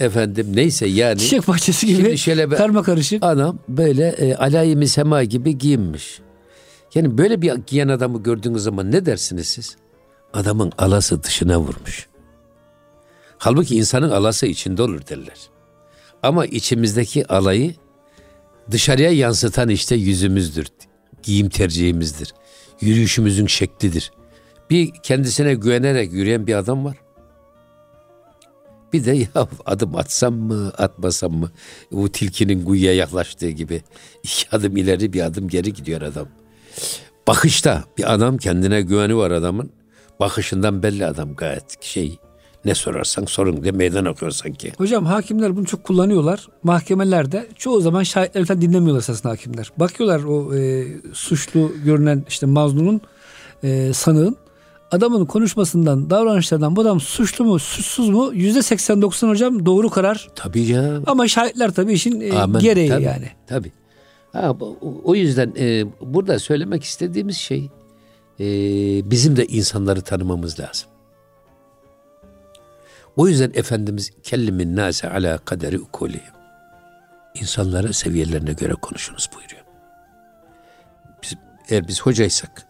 Efendim 0.00 0.46
neyse 0.54 0.86
yani. 0.86 1.18
Çiçek 1.18 1.48
bahçesi 1.48 1.86
gibi 1.86 1.96
Şimdi 2.02 2.18
şöyle 2.18 2.50
bir- 2.50 2.56
karma 2.56 2.82
karışık. 2.82 3.24
Adam 3.24 3.58
böyle 3.68 4.08
e, 4.08 4.34
alayimi 4.34 4.88
sema 4.88 5.24
gibi 5.24 5.58
giyinmiş. 5.58 6.20
Yani 6.94 7.18
böyle 7.18 7.42
bir 7.42 7.52
giyen 7.66 7.88
adamı 7.88 8.22
gördüğünüz 8.22 8.62
zaman 8.62 8.92
ne 8.92 9.06
dersiniz 9.06 9.48
siz? 9.48 9.76
Adamın 10.34 10.72
alası 10.78 11.22
dışına 11.22 11.60
vurmuş. 11.60 12.06
Halbuki 13.38 13.76
insanın 13.76 14.10
alası 14.10 14.46
içinde 14.46 14.82
olur 14.82 15.06
derler. 15.06 15.36
Ama 16.22 16.46
içimizdeki 16.46 17.26
alayı 17.26 17.74
dışarıya 18.70 19.10
yansıtan 19.10 19.68
işte 19.68 19.94
yüzümüzdür. 19.94 20.66
Giyim 21.22 21.48
tercihimizdir. 21.48 22.34
Yürüyüşümüzün 22.80 23.46
şeklidir. 23.46 24.12
Bir 24.70 24.90
kendisine 25.02 25.54
güvenerek 25.54 26.12
yürüyen 26.12 26.46
bir 26.46 26.54
adam 26.54 26.84
var. 26.84 26.96
Bir 28.92 29.04
de 29.04 29.10
ya 29.12 29.48
adım 29.66 29.96
atsam 29.96 30.34
mı 30.34 30.72
atmasam 30.78 31.32
mı 31.32 31.50
bu 31.92 32.12
tilkinin 32.12 32.64
kuyuya 32.64 32.94
yaklaştığı 32.94 33.50
gibi 33.50 33.82
iki 34.22 34.56
adım 34.56 34.76
ileri 34.76 35.12
bir 35.12 35.20
adım 35.20 35.48
geri 35.48 35.72
gidiyor 35.72 36.02
adam. 36.02 36.28
Bakışta 37.26 37.84
bir 37.98 38.14
adam 38.14 38.38
kendine 38.38 38.82
güveni 38.82 39.16
var 39.16 39.30
adamın. 39.30 39.72
Bakışından 40.20 40.82
belli 40.82 41.06
adam 41.06 41.34
gayet 41.34 41.82
şey 41.82 42.18
ne 42.64 42.74
sorarsan 42.74 43.24
sorun 43.24 43.62
diye 43.62 43.72
meydan 43.72 44.04
okuyor 44.04 44.32
sanki. 44.32 44.72
Hocam 44.78 45.06
hakimler 45.06 45.56
bunu 45.56 45.66
çok 45.66 45.84
kullanıyorlar. 45.84 46.48
Mahkemelerde 46.62 47.46
çoğu 47.56 47.80
zaman 47.80 48.02
şahitleri 48.02 48.44
falan 48.44 48.60
dinlemiyorlar 48.60 49.00
esasında 49.00 49.32
hakimler. 49.32 49.72
Bakıyorlar 49.76 50.24
o 50.24 50.56
e, 50.56 50.86
suçlu 51.12 51.72
görünen 51.84 52.24
işte 52.28 52.46
mazlunun 52.46 53.00
e, 53.62 53.92
sanığın 53.92 54.36
adamın 54.90 55.26
konuşmasından, 55.26 56.10
davranışlarından 56.10 56.76
bu 56.76 56.80
adam 56.80 57.00
suçlu 57.00 57.44
mu, 57.44 57.58
suçsuz 57.58 58.08
mu? 58.08 58.30
Yüzde 58.34 58.62
89 58.62 59.22
hocam 59.22 59.66
doğru 59.66 59.90
karar. 59.90 60.28
Tabii 60.34 60.62
ya. 60.62 61.00
Ama 61.06 61.28
şahitler 61.28 61.70
tabii 61.70 61.92
işin 61.92 62.20
e, 62.20 62.32
Amen. 62.32 62.62
gereği 62.62 62.88
Tabii, 62.88 63.02
yani. 63.02 63.28
Tabii. 63.46 63.72
Ha, 64.32 64.56
o 65.04 65.14
yüzden 65.14 65.52
e, 65.58 65.84
burada 66.00 66.38
söylemek 66.38 66.84
istediğimiz 66.84 67.36
şey 67.36 67.70
e, 68.40 68.46
bizim 69.10 69.36
de 69.36 69.46
insanları 69.46 70.02
tanımamız 70.02 70.60
lazım. 70.60 70.88
O 73.20 73.28
yüzden 73.28 73.50
Efendimiz 73.54 74.10
kellimin 74.22 74.76
nase 74.76 75.10
ala 75.10 75.38
kaderi 75.38 75.78
ukuli. 75.78 76.20
İnsanlara 77.34 77.92
seviyelerine 77.92 78.52
göre 78.52 78.72
konuşunuz 78.74 79.30
buyuruyor. 79.36 79.62
Biz, 81.22 81.34
eğer 81.68 81.88
biz 81.88 82.02
hocaysak 82.02 82.66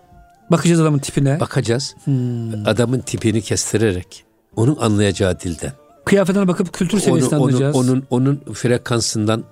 Bakacağız 0.51 0.81
adamın 0.81 0.99
tipine. 0.99 1.41
bakacağız 1.41 1.95
Hmm. 2.05 2.67
adamın 2.67 3.01
tipini 3.01 3.43
kestirerek 3.43 4.25
onun 4.57 4.77
anlayacağı 4.77 5.41
dilden 5.41 5.73
Kıyafetine 6.05 6.49
bakıp 6.49 6.73
kültür 6.73 6.95
onu, 6.97 7.01
seviyesini 7.01 7.35
onun, 7.39 7.43
anlayacağız. 7.43 7.77
onun, 7.77 8.07
onun 8.11 8.37
frekansından 8.55 9.45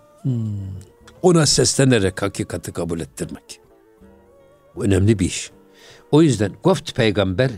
ona 1.23 1.47
seslenerek 1.47 2.23
hakikati 2.23 2.73
kabul 2.73 3.01
ettirmek. 3.01 3.61
Bu 4.77 4.85
önemli 4.85 5.19
bir 5.19 5.27
iş. 5.27 5.51
O 6.11 6.23
yüzden 6.23 6.53
Goft 6.65 6.95
peygamber 6.95 7.51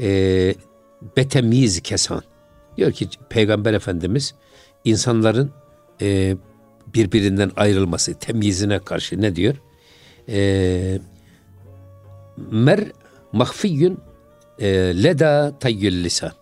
e, 0.00 0.54
betemiz 1.16 1.80
kesan. 1.80 2.22
Diyor 2.80 2.92
ki 2.92 3.08
peygamber 3.28 3.74
efendimiz 3.74 4.34
insanların 4.84 5.52
e, 6.00 6.36
birbirinden 6.94 7.50
ayrılması, 7.56 8.14
temyizine 8.14 8.78
karşı 8.78 9.20
ne 9.20 9.36
diyor? 9.36 9.54
E, 10.28 11.00
mer 12.36 12.80
mahfiyyün 13.32 13.98
e, 14.58 14.68
leda 15.02 15.58
tayyül 15.60 16.04
lisan. 16.04 16.32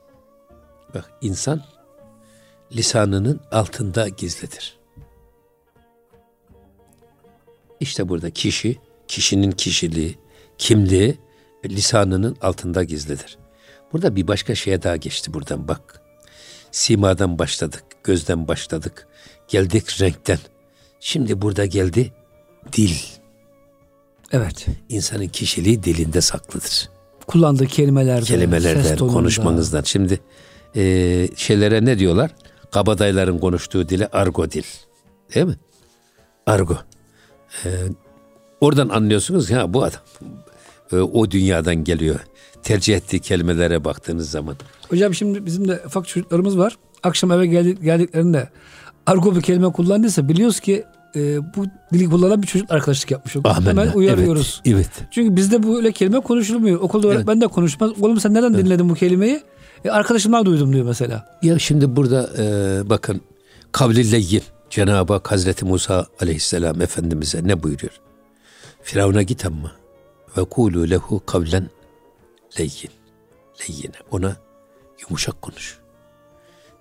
Bak 0.95 1.11
insan 1.21 1.63
lisanının 2.73 3.41
altında 3.53 4.09
gizlidir. 4.09 4.79
İşte 7.81 8.09
burada 8.09 8.31
kişi, 8.31 8.79
kişinin 9.09 9.51
kişiliği, 9.51 10.19
kimliği 10.59 11.19
lisanının 11.65 12.37
altında 12.41 12.85
gizlidir. 12.85 13.39
Burada 13.93 14.17
bir 14.17 14.29
başka 14.29 14.55
şeye 14.55 14.83
daha 14.83 14.97
geçti 14.97 15.35
buradan 15.35 15.69
bak. 15.69 16.08
Simadan 16.73 17.39
başladık, 17.39 17.85
gözden 18.05 18.49
başladık, 18.49 19.07
geldik 19.49 20.01
renkten. 20.01 20.39
Şimdi 21.01 21.43
burada 21.43 21.67
geldi 21.67 22.13
dil. 22.73 22.95
Evet. 24.33 24.67
İnsanın 24.89 25.29
kişiliği 25.29 25.83
dilinde 25.83 26.21
saklıdır. 26.21 26.91
Kullandığı 27.27 27.67
kelimelerden, 27.67 28.25
Kelimelerden, 28.25 28.83
ses 28.83 28.99
tonunda. 28.99 29.15
konuşmanızdan. 29.17 29.83
Şimdi 29.83 30.21
e, 30.77 31.29
şeylere 31.37 31.85
ne 31.85 31.99
diyorlar? 31.99 32.31
Kabadayların 32.71 33.39
konuştuğu 33.39 33.89
dile 33.89 34.07
argo 34.07 34.51
dil. 34.51 34.65
Değil 35.35 35.47
mi? 35.47 35.57
Argo. 36.47 36.79
E, 37.65 37.69
oradan 38.61 38.89
anlıyorsunuz 38.89 39.51
ya 39.51 39.75
bu 39.75 39.85
adam 39.85 40.01
e, 40.93 40.97
o 40.97 41.31
dünyadan 41.31 41.85
geliyor. 41.85 42.21
Tercih 42.69 42.97
ettiği 42.97 43.21
kelimelere 43.21 43.85
baktığınız 43.85 44.31
zaman. 44.31 44.57
Hocam 44.89 45.15
şimdi 45.15 45.47
bizim 45.47 45.69
de 45.69 45.83
ufak 45.87 46.09
çocuklarımız 46.09 46.59
var. 46.59 46.77
Akşam 47.03 47.33
eve 47.33 47.47
geldi- 47.47 47.83
geldiklerinde 47.83 48.49
argo 49.07 49.37
bir 49.37 49.41
kelime 49.43 49.73
kullandıysa 49.73 50.29
biliyoruz 50.29 50.61
ki 50.61 50.85
e, 51.17 51.39
bu 51.57 51.65
dili 51.93 52.11
kullanan 52.11 52.43
bir 52.43 52.47
çocuk 52.47 52.71
arkadaşlık 52.71 53.11
yapmış. 53.11 53.37
Amenna. 53.37 53.71
Hemen 53.71 53.93
uyarıyoruz. 53.93 54.61
Evet. 54.65 54.77
evet. 54.77 55.09
Çünkü 55.11 55.37
bizde 55.37 55.63
bu 55.63 55.77
öyle 55.77 55.93
kelime 55.93 56.21
konuşulmuyor. 56.21 56.81
Okulda 56.81 57.09
öğretmen 57.09 57.41
de 57.41 57.47
konuşmaz. 57.47 57.91
Oğlum 58.01 58.21
sen 58.21 58.35
neden 58.35 58.55
dinledin 58.55 58.89
bu 58.89 58.95
kelimeyi? 58.95 59.43
E, 59.85 59.91
arkadaşımdan 59.91 60.47
duydum 60.47 60.73
diyor 60.73 60.85
mesela. 60.85 61.39
Ya 61.43 61.59
şimdi 61.59 61.97
burada 61.97 62.31
e, 62.39 62.45
bakın 62.91 63.21
kavli 63.73 64.13
leyyin 64.13 64.43
Cenab-ı 64.71 65.13
Hak 65.13 65.33
Hazreti 65.33 65.65
Musa 65.65 66.07
aleyhisselam 66.21 66.83
Efendimiz'e 66.83 67.49
ne 67.49 67.63
buyuruyor? 67.63 67.93
Firavun'a 68.83 69.23
git 69.23 69.47
ama 69.47 69.73
ve 70.37 70.45
kulu 70.45 70.91
lehu 70.91 71.27
kavlen 71.27 71.69
leyyin. 72.59 72.91
Leyyine. 73.61 73.97
Ona 74.11 74.37
yumuşak 75.01 75.43
konuş. 75.43 75.79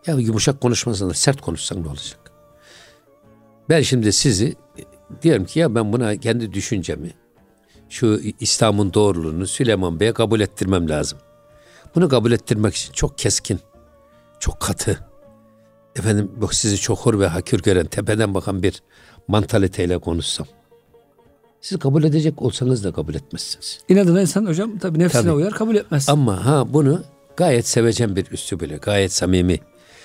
Ya 0.07 0.15
yumuşak 0.15 0.61
konuşmasan 0.61 1.09
da 1.09 1.13
sert 1.13 1.41
konuşsan 1.41 1.83
ne 1.83 1.87
olacak? 1.87 2.31
Ben 3.69 3.81
şimdi 3.81 4.13
sizi 4.13 4.55
diyorum 5.21 5.45
ki 5.45 5.59
ya 5.59 5.75
ben 5.75 5.93
buna 5.93 6.17
kendi 6.17 6.53
düşüncemi 6.53 7.13
şu 7.89 8.21
İslam'ın 8.39 8.93
doğruluğunu 8.93 9.47
Süleyman 9.47 9.99
Bey'e 9.99 10.13
kabul 10.13 10.39
ettirmem 10.39 10.89
lazım. 10.89 11.19
Bunu 11.95 12.09
kabul 12.09 12.31
ettirmek 12.31 12.75
için 12.75 12.93
çok 12.93 13.17
keskin, 13.17 13.59
çok 14.39 14.59
katı, 14.59 15.07
efendim 15.95 16.31
bak 16.35 16.53
sizi 16.53 16.77
çok 16.77 16.99
hor 16.99 17.19
ve 17.19 17.27
hakir 17.27 17.61
gören, 17.61 17.85
tepeden 17.85 18.33
bakan 18.33 18.63
bir 18.63 18.83
mantaliteyle 19.27 19.97
konuşsam. 19.97 20.47
Siz 21.61 21.79
kabul 21.79 22.03
edecek 22.03 22.41
olsanız 22.41 22.83
da 22.83 22.91
kabul 22.91 23.15
etmezsiniz. 23.15 23.79
İnadına 23.89 24.21
insan 24.21 24.45
hocam 24.45 24.77
tabii 24.77 24.99
nefsine 24.99 25.21
Tabii. 25.21 25.31
uyar 25.31 25.53
kabul 25.53 25.75
etmez. 25.75 26.09
Ama 26.09 26.45
ha 26.45 26.73
bunu 26.73 27.03
gayet 27.37 27.67
sevecen 27.67 28.15
bir 28.15 28.31
üslubuyla, 28.31 28.77
gayet 28.77 29.13
samimi. 29.13 29.59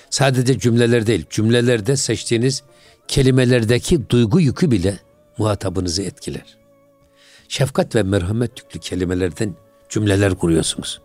Sadece 0.09 0.59
cümleler 0.59 1.07
değil, 1.07 1.25
cümlelerde 1.29 1.95
seçtiğiniz 1.95 2.63
kelimelerdeki 3.07 4.09
duygu 4.09 4.39
yükü 4.41 4.71
bile 4.71 4.99
muhatabınızı 5.37 6.01
etkiler. 6.01 6.57
Şefkat 7.47 7.95
ve 7.95 8.03
merhamet 8.03 8.59
yüklü 8.59 8.79
kelimelerden 8.79 9.55
cümleler 9.89 10.35
kuruyorsunuz. 10.35 11.01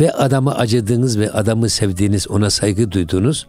Ve 0.00 0.12
adama 0.12 0.54
acıdığınız 0.54 1.18
ve 1.18 1.30
adamı 1.30 1.68
sevdiğiniz, 1.68 2.28
ona 2.30 2.50
saygı 2.50 2.92
duyduğunuz 2.92 3.46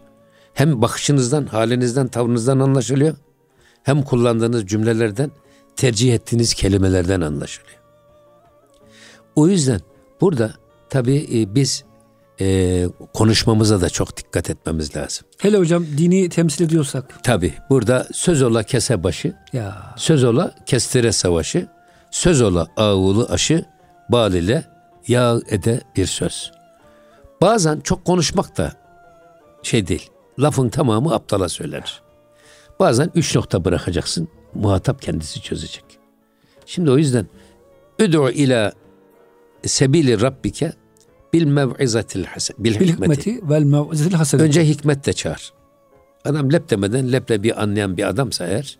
hem 0.54 0.82
bakışınızdan, 0.82 1.46
halinizden, 1.46 2.08
tavrınızdan 2.08 2.60
anlaşılıyor. 2.60 3.16
Hem 3.82 4.02
kullandığınız 4.02 4.66
cümlelerden, 4.66 5.30
tercih 5.80 6.14
ettiğiniz 6.14 6.54
kelimelerden 6.54 7.20
anlaşılıyor. 7.20 7.78
O 9.36 9.48
yüzden 9.48 9.80
burada 10.20 10.54
tabii 10.90 11.28
e, 11.32 11.54
biz 11.54 11.84
e, 12.40 12.86
konuşmamıza 13.14 13.80
da 13.80 13.90
çok 13.90 14.16
dikkat 14.16 14.50
etmemiz 14.50 14.96
lazım. 14.96 15.26
Hele 15.38 15.58
hocam 15.58 15.86
dini 15.98 16.28
temsil 16.28 16.64
ediyorsak. 16.64 17.24
Tabii 17.24 17.54
burada 17.70 18.06
söz 18.12 18.42
ola 18.42 18.62
kese 18.62 19.04
başı, 19.04 19.34
Ya 19.52 19.94
söz 19.96 20.24
ola 20.24 20.54
kestire 20.66 21.12
savaşı, 21.12 21.68
söz 22.10 22.42
ola 22.42 22.66
ağulu 22.76 23.26
aşı, 23.30 23.64
bal 24.08 24.34
ile 24.34 24.64
yağ 25.08 25.40
ede 25.48 25.80
bir 25.96 26.06
söz. 26.06 26.52
Bazen 27.40 27.80
çok 27.80 28.04
konuşmak 28.04 28.56
da 28.58 28.72
şey 29.62 29.86
değil, 29.86 30.10
lafın 30.38 30.68
tamamı 30.68 31.14
aptala 31.14 31.48
söylenir. 31.48 32.02
Bazen 32.80 33.10
üç 33.14 33.36
nokta 33.36 33.64
bırakacaksın, 33.64 34.28
muhatap 34.54 35.02
kendisi 35.02 35.42
çözecek. 35.42 35.84
Şimdi 36.66 36.90
o 36.90 36.98
yüzden 36.98 37.26
üd'u 37.98 38.30
ila 38.30 38.72
sebili 39.66 40.20
rabbike 40.20 40.72
bil 41.32 41.46
mev'izatil 41.46 42.24
hasen 42.24 42.56
bil 42.58 42.74
hikmeti. 42.74 43.40
vel 43.50 43.62
mev'izetil 43.62 44.14
hasene. 44.14 44.42
Önce 44.42 44.68
hikmet 44.68 45.06
de 45.06 45.12
çağır. 45.12 45.52
Adam 46.24 46.52
lep 46.52 46.70
demeden 46.70 47.12
leblebi 47.12 47.54
anlayan 47.54 47.96
bir 47.96 48.08
adamsa 48.08 48.46
eğer 48.46 48.78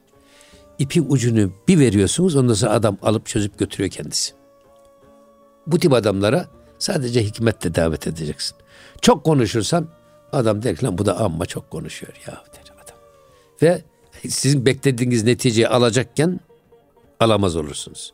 ipin 0.78 1.06
ucunu 1.08 1.52
bir 1.68 1.78
veriyorsunuz 1.78 2.36
ondan 2.36 2.54
sonra 2.54 2.72
adam 2.72 2.98
alıp 3.02 3.26
çözüp 3.26 3.58
götürüyor 3.58 3.90
kendisi. 3.90 4.32
Bu 5.66 5.78
tip 5.78 5.92
adamlara 5.92 6.48
sadece 6.78 7.24
hikmetle 7.24 7.74
davet 7.74 8.06
edeceksin. 8.06 8.56
Çok 9.00 9.24
konuşursan 9.24 9.88
adam 10.32 10.62
der 10.62 10.76
ki 10.76 10.84
lan 10.84 10.98
bu 10.98 11.06
da 11.06 11.18
amma 11.18 11.46
çok 11.46 11.70
konuşuyor 11.70 12.12
ya 12.26 12.32
der 12.32 12.74
adam. 12.84 12.96
Ve 13.62 13.82
sizin 14.28 14.66
beklediğiniz 14.66 15.24
neticeyi 15.24 15.68
alacakken 15.68 16.40
alamaz 17.20 17.56
olursunuz. 17.56 18.12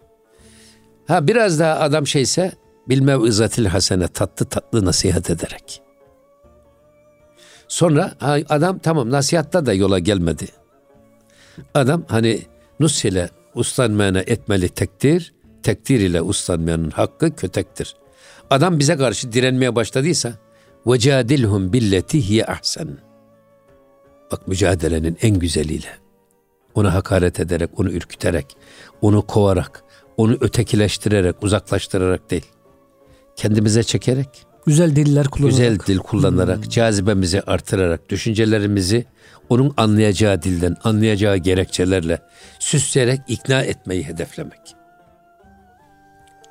Ha 1.06 1.26
biraz 1.26 1.60
daha 1.60 1.80
adam 1.80 2.06
şeyse 2.06 2.52
bilmev 2.88 3.24
izatil 3.24 3.66
hasene 3.66 4.08
tatlı 4.08 4.46
tatlı 4.46 4.84
nasihat 4.84 5.30
ederek. 5.30 5.82
Sonra 7.68 8.12
ha, 8.18 8.36
adam 8.48 8.78
tamam 8.78 9.10
nasihatta 9.10 9.66
da 9.66 9.74
yola 9.74 9.98
gelmedi. 9.98 10.46
Adam 11.74 12.04
hani 12.08 12.42
nus 12.80 13.04
ile 13.04 13.30
uslanmayana 13.54 14.20
etmeli 14.20 14.68
tekdir, 14.68 15.34
tekdir 15.62 16.00
ile 16.00 16.22
uslanmayanın 16.22 16.90
hakkı 16.90 17.36
kötektir. 17.36 17.96
Adam 18.50 18.78
bize 18.78 18.96
karşı 18.96 19.32
direnmeye 19.32 19.74
başladıysa 19.74 20.32
vecadilhum 20.86 21.72
billeti 21.72 22.28
hiye 22.28 22.44
ahsen. 22.46 23.05
Bak 24.32 24.48
mücadelenin 24.48 25.16
en 25.22 25.38
güzeliyle. 25.38 25.88
Onu 26.74 26.94
hakaret 26.94 27.40
ederek, 27.40 27.70
onu 27.80 27.90
ürküterek, 27.90 28.56
onu 29.00 29.22
kovarak, 29.26 29.84
onu 30.16 30.36
ötekileştirerek, 30.40 31.42
uzaklaştırarak 31.42 32.30
değil. 32.30 32.46
Kendimize 33.36 33.82
çekerek, 33.82 34.46
Güzel 34.66 34.96
deliller 34.96 35.28
kullanarak. 35.28 35.58
güzel 35.58 35.78
dil 35.86 35.98
kullanarak, 35.98 36.70
cazibemizi 36.70 37.40
artırarak, 37.40 38.08
düşüncelerimizi 38.08 39.06
onun 39.48 39.74
anlayacağı 39.76 40.42
dilden, 40.42 40.76
anlayacağı 40.84 41.36
gerekçelerle 41.36 42.18
süsleyerek 42.58 43.20
ikna 43.28 43.62
etmeyi 43.62 44.04
hedeflemek. 44.04 44.60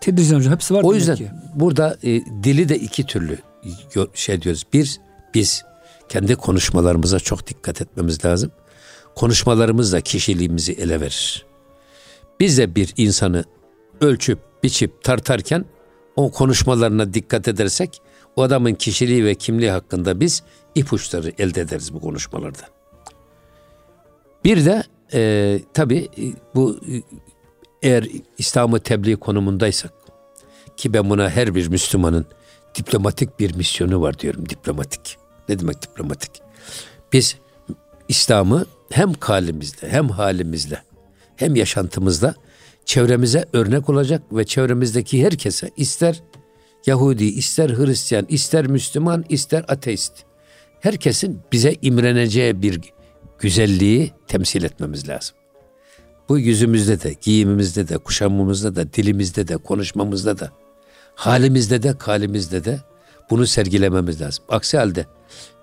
Tedricen 0.02 0.36
hocam 0.36 0.54
hepsi 0.54 0.74
var. 0.74 0.84
O 0.84 0.94
yüzden 0.94 1.16
ki. 1.16 1.28
burada 1.56 1.98
e, 2.04 2.10
dili 2.44 2.70
de 2.70 2.80
iki 2.80 3.06
türlü 3.06 3.38
şey 4.14 4.42
diyoruz. 4.42 4.64
Bir, 4.74 5.00
biz 5.34 5.64
kendi 6.10 6.36
konuşmalarımıza 6.36 7.20
çok 7.20 7.48
dikkat 7.48 7.82
etmemiz 7.82 8.26
lazım. 8.26 8.52
Konuşmalarımız 9.16 9.94
da 9.94 10.02
kişiliğimizi 10.02 10.74
ele 10.74 11.02
verir. 11.02 11.46
Biz 12.40 12.58
de 12.58 12.76
bir 12.76 12.94
insanı 12.98 13.44
ölçüp, 14.02 14.40
biçip, 14.64 15.04
tartarken 15.04 15.66
o 16.16 16.32
konuşmalarına 16.32 17.14
dikkat 17.14 17.48
edersek 17.48 18.02
o 18.36 18.44
adamın 18.44 18.74
kişiliği 18.74 19.26
ve 19.26 19.36
kimliği 19.36 19.72
hakkında 19.72 20.20
biz 20.20 20.44
ipuçları 20.76 21.32
elde 21.38 21.62
ederiz 21.62 21.94
bu 21.94 22.00
konuşmalardan. 22.00 22.70
Bir 24.44 24.66
de 24.66 24.84
e, 25.14 25.60
tabii 25.74 26.10
e, 26.18 26.24
bu 26.56 26.80
e, 26.92 27.02
eğer 27.82 28.08
İslam'ı 28.38 28.80
tebliğ 28.80 29.16
konumundaysak 29.16 29.94
ki 30.78 30.94
ben 30.94 31.10
buna 31.10 31.30
her 31.30 31.56
bir 31.56 31.68
Müslümanın 31.68 32.26
diplomatik 32.76 33.40
bir 33.40 33.56
misyonu 33.56 34.02
var 34.02 34.20
diyorum 34.20 34.50
diplomatik. 34.50 35.18
Ne 35.50 35.60
demek 35.60 35.82
diplomatik? 35.82 36.32
Biz 37.14 37.38
İslam'ı 38.08 38.66
hem 38.90 39.14
kalimizle 39.14 39.90
hem 39.90 40.10
halimizle 40.10 40.84
hem 41.36 41.56
yaşantımızda 41.56 42.36
çevremize 42.86 43.46
örnek 43.54 43.90
olacak 43.90 44.22
ve 44.32 44.46
çevremizdeki 44.46 45.26
herkese 45.26 45.72
ister 45.78 46.24
Yahudi, 46.86 47.26
ister 47.26 47.70
Hristiyan, 47.70 48.26
ister 48.30 48.68
Müslüman, 48.68 49.26
ister 49.30 49.66
ateist. 49.68 50.14
Herkesin 50.80 51.42
bize 51.52 51.76
imreneceği 51.82 52.62
bir 52.62 52.82
güzelliği 53.40 54.12
temsil 54.28 54.64
etmemiz 54.64 55.10
lazım. 55.10 55.36
Bu 56.30 56.40
yüzümüzde 56.40 57.02
de, 57.02 57.16
giyimimizde 57.22 57.88
de, 57.88 57.98
kuşamımızda 57.98 58.76
da, 58.76 58.94
dilimizde 58.94 59.48
de, 59.48 59.58
konuşmamızda 59.58 60.40
da, 60.40 60.52
halimizde 61.16 61.84
de, 61.84 61.98
kalimizde 61.98 62.66
de 62.66 62.80
bunu 63.30 63.48
sergilememiz 63.48 64.22
lazım. 64.22 64.44
Aksi 64.50 64.78
halde 64.78 65.06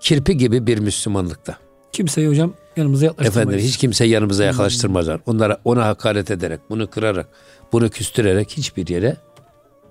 kirpi 0.00 0.36
gibi 0.36 0.66
bir 0.66 0.78
Müslümanlıkta. 0.78 1.56
Kimseyi 1.92 2.28
hocam 2.28 2.54
yanımıza 2.76 3.06
yaklaştırmayız. 3.06 3.48
Efendim 3.48 3.66
hiç 3.68 3.76
kimse 3.76 4.04
yanımıza 4.04 4.44
yaklaştırmazlar. 4.44 5.20
Onlara 5.26 5.58
ona 5.64 5.86
hakaret 5.86 6.30
ederek, 6.30 6.60
bunu 6.70 6.90
kırarak, 6.90 7.28
bunu 7.72 7.90
küstürerek 7.90 8.50
hiçbir 8.50 8.88
yere 8.88 9.16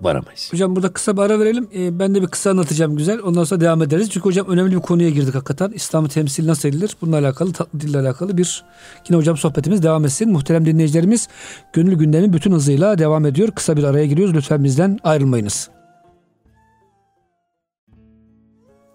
varamayız. 0.00 0.52
Hocam 0.52 0.76
burada 0.76 0.92
kısa 0.92 1.16
bir 1.16 1.22
ara 1.22 1.40
verelim. 1.40 1.68
Ee, 1.74 1.98
ben 1.98 2.14
de 2.14 2.22
bir 2.22 2.26
kısa 2.26 2.50
anlatacağım 2.50 2.96
güzel. 2.96 3.20
Ondan 3.20 3.44
sonra 3.44 3.60
devam 3.60 3.82
ederiz. 3.82 4.10
Çünkü 4.10 4.24
hocam 4.24 4.46
önemli 4.48 4.76
bir 4.76 4.80
konuya 4.80 5.10
girdik 5.10 5.34
hakikaten. 5.34 5.70
İslam'ı 5.70 6.08
temsil 6.08 6.46
nasıl 6.46 6.68
edilir? 6.68 6.96
Bununla 7.02 7.18
alakalı, 7.18 7.52
tatlı 7.52 7.80
dille 7.80 7.98
alakalı 7.98 8.38
bir 8.38 8.64
yine 9.08 9.18
hocam 9.18 9.36
sohbetimiz 9.36 9.82
devam 9.82 10.04
etsin. 10.04 10.32
Muhterem 10.32 10.66
dinleyicilerimiz 10.66 11.28
gönül 11.72 11.94
gündemi 11.94 12.32
bütün 12.32 12.52
hızıyla 12.52 12.98
devam 12.98 13.26
ediyor. 13.26 13.50
Kısa 13.50 13.76
bir 13.76 13.84
araya 13.84 14.06
giriyoruz. 14.06 14.34
Lütfen 14.34 14.64
bizden 14.64 14.98
ayrılmayınız. 15.04 15.68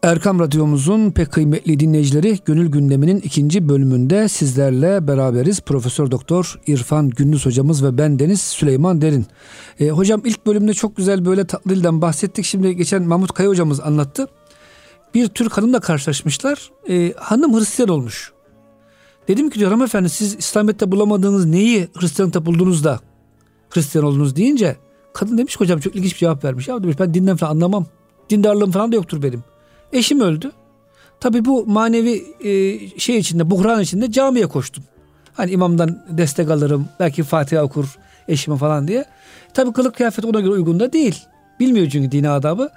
Erkam 0.04 0.40
Radyomuzun 0.40 1.12
pek 1.12 1.32
kıymetli 1.32 1.80
dinleyicileri 1.80 2.40
Gönül 2.46 2.68
Gündemi'nin 2.68 3.18
ikinci 3.18 3.70
bölümünde 3.70 4.28
sizlerle 4.28 5.08
beraberiz. 5.08 5.62
Profesör 5.62 6.12
Doktor 6.12 6.60
İrfan 6.68 7.10
Gündüz 7.10 7.46
hocamız 7.46 7.84
ve 7.84 7.98
ben 7.98 8.20
Deniz 8.20 8.42
Süleyman 8.42 9.02
Derin. 9.02 9.26
E, 9.80 9.90
hocam 9.90 10.22
ilk 10.26 10.46
bölümde 10.46 10.74
çok 10.74 10.98
güzel 10.98 11.26
böyle 11.26 11.48
tatlı 11.48 12.02
bahsettik. 12.02 12.46
Şimdi 12.46 12.76
geçen 12.76 13.04
Mahmut 13.04 13.34
Kaya 13.34 13.50
hocamız 13.50 13.80
anlattı. 13.80 14.28
Bir 15.14 15.28
Türk 15.28 15.58
hanımla 15.58 15.80
karşılaşmışlar. 15.80 16.72
E, 16.90 17.14
hanım 17.18 17.60
Hristiyan 17.60 17.90
olmuş. 17.90 18.32
Dedim 19.28 19.50
ki 19.50 19.60
diyor 19.60 19.72
hanımefendi 19.72 20.10
siz 20.10 20.36
İslamiyet'te 20.36 20.92
bulamadığınız 20.92 21.46
neyi 21.46 21.88
Hristiyanlıkta 21.94 22.46
buldunuz 22.46 22.84
da 22.84 23.00
Hristiyan 23.70 24.06
oldunuz 24.06 24.36
deyince 24.36 24.76
kadın 25.14 25.38
demiş 25.38 25.56
ki 25.56 25.60
hocam 25.60 25.80
çok 25.80 25.96
ilginç 25.96 26.14
bir 26.14 26.20
cevap 26.20 26.44
vermiş. 26.44 26.68
Ya 26.68 26.84
demiş 26.84 27.00
ben 27.00 27.14
dinden 27.14 27.36
falan 27.36 27.52
anlamam. 27.52 27.86
Dindarlığım 28.30 28.72
falan 28.72 28.92
da 28.92 28.96
yoktur 28.96 29.24
benim. 29.24 29.44
Eşim 29.94 30.20
öldü. 30.20 30.52
Tabii 31.20 31.46
bu 31.46 31.66
manevi 31.66 32.26
e, 32.40 32.80
şey 33.00 33.18
içinde, 33.18 33.50
buhran 33.50 33.82
içinde 33.82 34.12
camiye 34.12 34.48
koştum. 34.48 34.84
Hani 35.34 35.52
imamdan 35.52 36.04
destek 36.10 36.52
alırım, 36.52 36.88
belki 37.00 37.24
Fatiha 37.24 37.64
okur 37.64 37.98
eşime 38.28 38.58
falan 38.58 38.88
diye. 38.88 39.06
Tabii 39.54 39.74
kılık 39.74 39.96
kıyafet 39.96 40.26
ona 40.26 40.40
göre 40.40 40.52
uygun 40.52 40.80
da 40.80 40.94
değil. 40.94 41.24
Bilmiyor 41.60 41.90
çünkü 41.90 42.12
dini 42.12 42.30
adabı. 42.30 42.70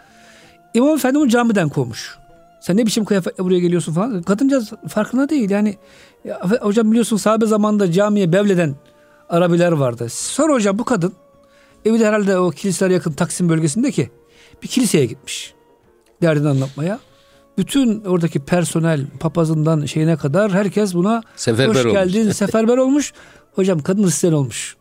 İmam 0.75 0.95
Efendi 0.95 1.19
onu 1.19 1.29
camiden 1.29 1.69
kovmuş. 1.69 2.19
Sen 2.61 2.77
ne 2.77 2.87
biçim 2.87 3.05
kıyafetle 3.05 3.45
buraya 3.45 3.61
geliyorsun 3.61 3.93
falan. 3.93 4.23
Kadıncağız 4.23 4.73
farkında 4.89 5.29
değil. 5.29 5.51
Yani 5.51 5.77
ya, 6.25 6.41
hocam 6.61 6.91
biliyorsun 6.91 7.17
sahabe 7.17 7.47
zamanında 7.47 7.93
camiye 7.93 8.33
bevleden 8.33 8.75
Arabiler 9.29 9.73
vardı. 9.73 10.07
Sonra 10.11 10.53
hocam 10.53 10.79
bu 10.79 10.85
kadın 10.85 11.13
evi 11.85 12.01
de 12.01 12.07
herhalde 12.07 12.39
o 12.39 12.51
kiliselere 12.51 12.95
yakın 12.95 13.13
Taksim 13.13 13.49
bölgesindeki 13.49 14.11
bir 14.63 14.69
kiliseye 14.69 15.07
gitmiş 15.07 15.55
derdini 16.23 16.49
anlatmaya. 16.49 17.01
Bütün 17.59 18.05
oradaki 18.05 18.41
personel 18.41 19.07
papazından 19.21 19.87
şeyine 19.87 20.17
kadar 20.17 20.53
herkes 20.53 20.95
buna 20.95 21.23
seferber 21.37 21.85
hoş 21.85 21.93
geldin 21.93 22.21
olmuş. 22.21 22.37
seferber 22.37 22.77
olmuş. 22.77 23.13
Hocam 23.55 23.81
kadın 23.81 24.05
Hristiyan 24.05 24.35
olmuş. 24.35 24.77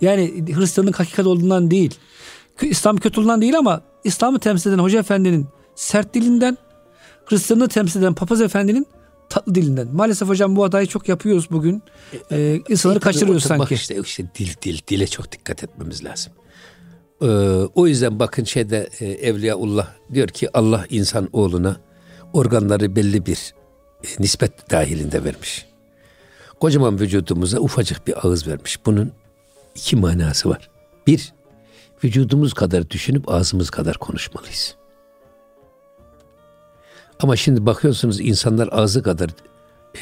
Yani 0.00 0.44
Hristiyanlık 0.56 1.00
hakikat 1.00 1.26
olduğundan 1.26 1.70
değil. 1.70 1.94
İslam 2.62 2.96
kötülüğünden 2.96 3.40
değil 3.40 3.58
ama 3.58 3.80
İslam'ı 4.04 4.38
temsil 4.38 4.70
eden 4.70 4.78
Hoca 4.78 4.98
Efendi'nin 4.98 5.46
sert 5.74 6.14
dilinden, 6.14 6.58
Hristiyanlığı 7.26 7.68
temsil 7.68 8.00
eden 8.00 8.14
Papaz 8.14 8.40
Efendi'nin 8.40 8.86
tatlı 9.28 9.54
dilinden. 9.54 9.88
Maalesef 9.92 10.28
hocam 10.28 10.56
bu 10.56 10.64
hatayı 10.64 10.86
çok 10.86 11.08
yapıyoruz 11.08 11.48
bugün. 11.50 11.82
Ee, 12.32 12.60
insanları 12.68 13.00
kaçırıyoruz 13.00 13.44
sanki. 13.44 13.62
Bak 13.62 13.72
işte, 13.72 14.00
işte 14.04 14.24
dil 14.38 14.48
dil 14.62 14.78
dile 14.88 15.06
çok 15.06 15.32
dikkat 15.32 15.64
etmemiz 15.64 16.04
lazım. 16.04 16.32
Ee, 17.24 17.28
o 17.74 17.86
yüzden 17.86 18.18
bakın 18.18 18.44
şeyde 18.44 18.88
e, 19.00 19.06
Evliyaullah 19.06 19.88
diyor 20.12 20.28
ki 20.28 20.56
Allah 20.56 20.84
insan 20.90 21.28
oğluna 21.32 21.76
organları 22.32 22.96
belli 22.96 23.26
bir 23.26 23.54
e, 24.04 24.08
nispet 24.18 24.70
dahilinde 24.70 25.24
vermiş. 25.24 25.66
Kocaman 26.60 27.00
vücudumuza 27.00 27.58
ufacık 27.58 28.06
bir 28.06 28.26
ağız 28.26 28.46
vermiş. 28.46 28.86
Bunun 28.86 29.12
iki 29.74 29.96
manası 29.96 30.48
var. 30.48 30.70
Bir, 31.06 31.32
vücudumuz 32.04 32.54
kadar 32.54 32.90
düşünüp 32.90 33.28
ağzımız 33.28 33.70
kadar 33.70 33.98
konuşmalıyız. 33.98 34.76
Ama 37.20 37.36
şimdi 37.36 37.66
bakıyorsunuz 37.66 38.20
insanlar 38.20 38.68
ağzı 38.72 39.02
kadar 39.02 39.30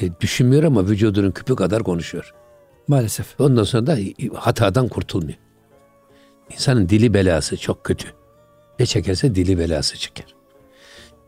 e, 0.01 0.21
düşünmüyor 0.21 0.63
ama 0.65 0.87
vücudunun 0.87 1.31
küpü 1.31 1.57
kadar 1.57 1.83
konuşuyor. 1.83 2.35
Maalesef. 2.89 3.41
Ondan 3.41 3.65
sonra 3.65 3.87
da 3.87 3.99
hatadan 4.35 4.89
kurtulmuyor. 4.89 5.42
İnsanın 6.53 6.89
dili 6.89 7.15
belası 7.15 7.57
çok 7.57 7.85
kötü. 7.85 8.09
Ne 8.79 8.87
çekerse 8.87 9.35
dili 9.35 9.59
belası 9.59 9.99
çeker. 9.99 10.35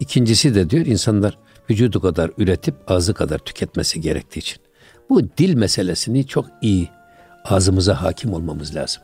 İkincisi 0.00 0.54
de 0.54 0.70
diyor 0.70 0.87
insanlar 0.87 1.38
vücudu 1.70 2.00
kadar 2.00 2.30
üretip 2.38 2.74
ağzı 2.87 3.14
kadar 3.14 3.38
tüketmesi 3.38 4.00
gerektiği 4.00 4.38
için. 4.38 4.58
Bu 5.10 5.22
dil 5.38 5.54
meselesini 5.54 6.26
çok 6.26 6.46
iyi 6.62 6.88
ağzımıza 7.44 8.02
hakim 8.02 8.32
olmamız 8.34 8.74
lazım. 8.74 9.02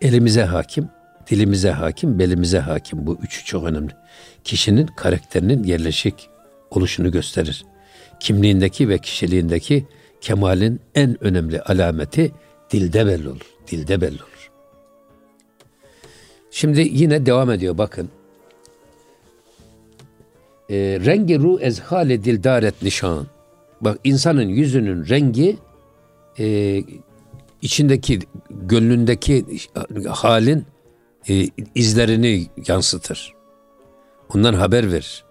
Elimize 0.00 0.44
hakim, 0.44 0.88
dilimize 1.30 1.70
hakim, 1.70 2.18
belimize 2.18 2.58
hakim. 2.58 3.06
Bu 3.06 3.18
üçü 3.22 3.44
çok 3.44 3.64
önemli. 3.64 3.92
Kişinin 4.44 4.86
karakterinin 4.86 5.64
yerleşik 5.64 6.28
oluşunu 6.70 7.10
gösterir. 7.10 7.64
Kimliğindeki 8.20 8.88
ve 8.88 8.98
kişiliğindeki 8.98 9.86
kemalin 10.20 10.80
en 10.94 11.24
önemli 11.24 11.62
alameti 11.62 12.32
dilde 12.70 13.06
belli 13.06 13.28
olur. 13.28 13.46
Dilde 13.70 14.00
belli 14.00 14.22
olur. 14.22 14.33
Şimdi 16.56 16.80
yine 16.80 17.26
devam 17.26 17.50
ediyor 17.50 17.78
bakın. 17.78 18.08
E, 20.70 20.76
rengi 20.76 21.38
ru 21.38 21.60
ezhale 21.60 22.24
dildaret 22.24 22.82
nişan. 22.82 23.26
Bak 23.80 23.98
insanın 24.04 24.48
yüzünün 24.48 25.08
rengi 25.08 25.56
e, 26.38 26.78
içindeki 27.62 28.18
gönlündeki 28.50 29.44
halin 30.08 30.64
e, 31.28 31.48
izlerini 31.74 32.46
yansıtır. 32.68 33.34
Ondan 34.34 34.54
haber 34.54 34.92
verir. 34.92 35.24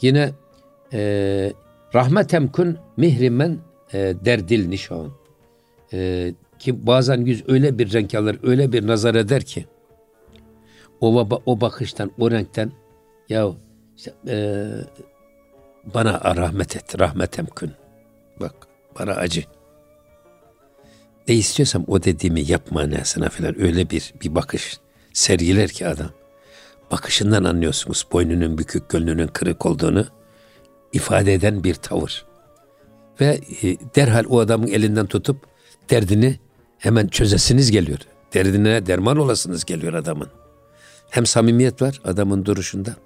Yine 0.00 0.32
e, 0.92 1.52
rahmetem 1.94 2.48
kun 2.48 2.78
mihrimen 2.96 3.58
e, 3.92 4.14
derdil 4.24 4.68
nişan. 4.68 5.10
E, 5.92 6.32
ki 6.58 6.86
bazen 6.86 7.20
yüz 7.20 7.44
öyle 7.48 7.78
bir 7.78 7.92
renk 7.92 8.14
alır, 8.14 8.38
öyle 8.42 8.72
bir 8.72 8.86
nazar 8.86 9.14
eder 9.14 9.42
ki 9.42 9.66
o, 11.02 11.28
o 11.46 11.60
bakıştan, 11.60 12.12
o 12.18 12.30
renkten 12.30 12.72
ya 13.28 13.52
işte, 13.96 14.12
e, 14.28 14.68
bana 15.94 16.36
rahmet 16.36 16.76
et, 16.76 17.00
rahmet 17.00 17.38
emkün. 17.38 17.72
Bak 18.40 18.54
bana 18.98 19.12
acı. 19.12 19.44
Ne 21.28 21.34
istiyorsam 21.34 21.84
o 21.86 22.02
dediğimi 22.02 22.40
yapma 22.40 22.80
manasına 22.80 23.28
falan 23.28 23.62
öyle 23.62 23.90
bir 23.90 24.14
bir 24.22 24.34
bakış 24.34 24.80
sergiler 25.12 25.68
ki 25.68 25.86
adam. 25.86 26.10
Bakışından 26.90 27.44
anlıyorsunuz 27.44 28.06
boynunun 28.12 28.58
bükük, 28.58 28.88
gönlünün 28.90 29.26
kırık 29.26 29.66
olduğunu 29.66 30.06
ifade 30.92 31.34
eden 31.34 31.64
bir 31.64 31.74
tavır. 31.74 32.26
Ve 33.20 33.40
e, 33.62 33.76
derhal 33.96 34.24
o 34.28 34.40
adamın 34.40 34.66
elinden 34.66 35.06
tutup 35.06 35.46
derdini 35.90 36.38
hemen 36.78 37.06
çözesiniz 37.06 37.70
geliyor. 37.70 37.98
Derdine 38.34 38.86
derman 38.86 39.16
olasınız 39.16 39.64
geliyor 39.64 39.94
adamın. 39.94 40.41
Hem 41.12 41.26
samimiyet 41.26 41.82
var 41.82 42.00
adamın 42.04 42.44
duruşunda 42.44 42.96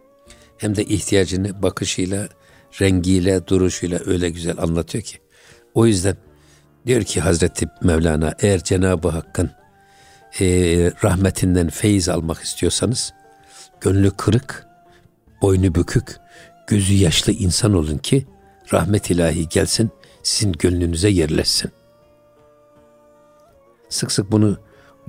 hem 0.59 0.77
de 0.77 0.85
ihtiyacını 0.85 1.63
bakışıyla, 1.63 2.29
rengiyle, 2.81 3.47
duruşuyla 3.47 4.01
öyle 4.07 4.31
güzel 4.31 4.59
anlatıyor 4.59 5.05
ki. 5.05 5.19
O 5.75 5.87
yüzden 5.87 6.17
diyor 6.87 7.03
ki 7.03 7.21
Hazreti 7.21 7.67
Mevlana 7.83 8.35
eğer 8.41 8.65
Cenab-ı 8.65 9.09
Hakk'ın 9.09 9.51
e, 10.41 10.47
rahmetinden 11.05 11.69
feyiz 11.69 12.09
almak 12.09 12.43
istiyorsanız 12.43 13.13
gönlü 13.81 14.11
kırık, 14.11 14.67
boynu 15.43 15.75
bükük, 15.75 16.17
gözü 16.67 16.95
yaşlı 16.95 17.33
insan 17.33 17.75
olun 17.75 17.99
ki 17.99 18.27
rahmet 18.73 19.11
ilahi 19.11 19.49
gelsin 19.49 19.91
sizin 20.23 20.53
gönlünüze 20.53 21.09
yerleşsin. 21.09 21.71
Sık 23.89 24.13
sık 24.13 24.33
bunu 24.33 24.59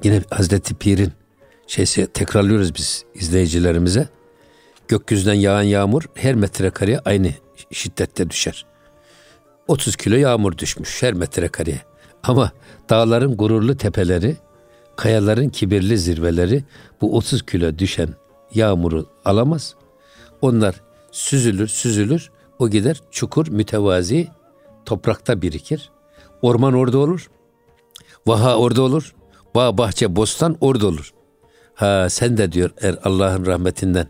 yine 0.04 0.22
Hazreti 0.30 0.76
Pir'in 0.76 1.14
şeysi 1.68 2.08
tekrarlıyoruz 2.08 2.76
biz 2.76 3.06
izleyicilerimize. 3.14 4.10
Gökyüzünden 4.88 5.34
yağan 5.34 5.62
yağmur 5.62 6.04
her 6.16 6.36
metrekareye 6.36 7.00
aynı 7.00 7.32
şiddette 7.72 8.30
düşer. 8.30 8.66
30 9.68 9.96
kilo 9.96 10.16
yağmur 10.16 10.58
düşmüş 10.58 11.04
her 11.04 11.14
metrekareye. 11.14 11.82
Ama 12.24 12.52
dağların 12.90 13.38
gururlu 13.38 13.78
tepeleri, 13.78 14.36
kayaların 14.96 15.50
kibirli 15.50 15.98
zirveleri 15.98 16.64
bu 17.02 17.18
30 17.18 17.46
kilo 17.46 17.78
düşen 17.78 18.10
yağmuru 18.54 19.06
alamaz. 19.26 19.76
Onlar 20.42 20.82
süzülür, 21.12 21.68
süzülür. 21.68 22.32
O 22.60 22.70
gider 22.70 23.02
çukur, 23.12 23.48
mütevazi 23.48 24.28
toprakta 24.86 25.42
birikir. 25.42 25.92
Orman 26.42 26.74
orada 26.74 26.98
olur. 26.98 27.30
Vaha 28.28 28.58
orada 28.58 28.82
olur. 28.82 29.16
Bağ, 29.56 29.78
bahçe, 29.78 30.16
bostan 30.16 30.58
orada 30.62 30.88
olur. 30.88 31.14
Ha 31.78 32.10
sen 32.10 32.38
de 32.38 32.52
diyor 32.52 32.70
eğer 32.82 32.96
Allah'ın 33.04 33.46
rahmetinden 33.46 34.08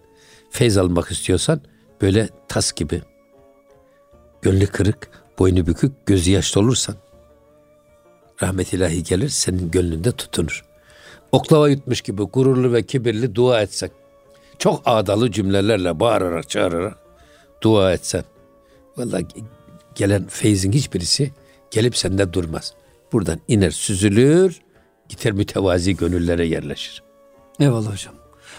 feyz 0.49 0.77
almak 0.77 1.11
istiyorsan 1.11 1.61
böyle 2.01 2.29
tas 2.47 2.71
gibi 2.71 3.01
gönlü 4.41 4.67
kırık, 4.67 5.09
boynu 5.39 5.67
bükük, 5.67 6.05
gözü 6.05 6.31
yaşlı 6.31 6.61
olursan 6.61 6.95
rahmet 8.43 8.73
ilahi 8.73 9.03
gelir 9.03 9.29
senin 9.29 9.71
gönlünde 9.71 10.11
tutunur. 10.11 10.65
oklava 11.31 11.69
yutmuş 11.69 12.01
gibi 12.01 12.23
gururlu 12.23 12.73
ve 12.73 12.83
kibirli 12.83 13.35
dua 13.35 13.61
etsek. 13.61 13.91
Çok 14.59 14.81
ağdalı 14.85 15.31
cümlelerle 15.31 15.99
bağırarak 15.99 16.49
çağırarak 16.49 16.97
dua 17.61 17.93
etsen. 17.93 18.23
Vallahi 18.97 19.25
gelen 19.95 20.27
feyzin 20.27 20.71
hiçbirisi 20.71 21.31
gelip 21.71 21.97
sende 21.97 22.33
durmaz. 22.33 22.73
Buradan 23.13 23.39
iner 23.47 23.71
süzülür, 23.71 24.61
gider 25.09 25.31
mütevazi 25.31 25.97
gönüllere 25.97 26.45
yerleşir. 26.45 27.06
Eyvallah 27.59 27.91
hocam. 27.91 28.13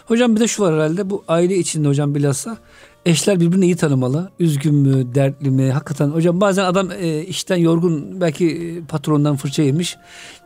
Hocam 0.06 0.36
bir 0.36 0.40
de 0.40 0.48
şu 0.48 0.62
var 0.62 0.74
herhalde 0.74 1.10
bu 1.10 1.24
aile 1.28 1.56
içinde 1.56 1.88
hocam 1.88 2.14
bilhassa 2.14 2.58
eşler 3.06 3.40
birbirini 3.40 3.64
iyi 3.64 3.76
tanımalı. 3.76 4.30
Üzgün 4.38 4.74
mü, 4.74 5.14
dertli 5.14 5.50
mi? 5.50 5.72
Hakikaten 5.72 6.08
hocam 6.08 6.40
bazen 6.40 6.64
adam 6.64 6.90
e, 6.90 7.24
işten 7.24 7.56
yorgun 7.56 8.20
belki 8.20 8.46
e, 8.46 8.86
patrondan 8.86 9.36
fırça 9.36 9.62
yemiş. 9.62 9.96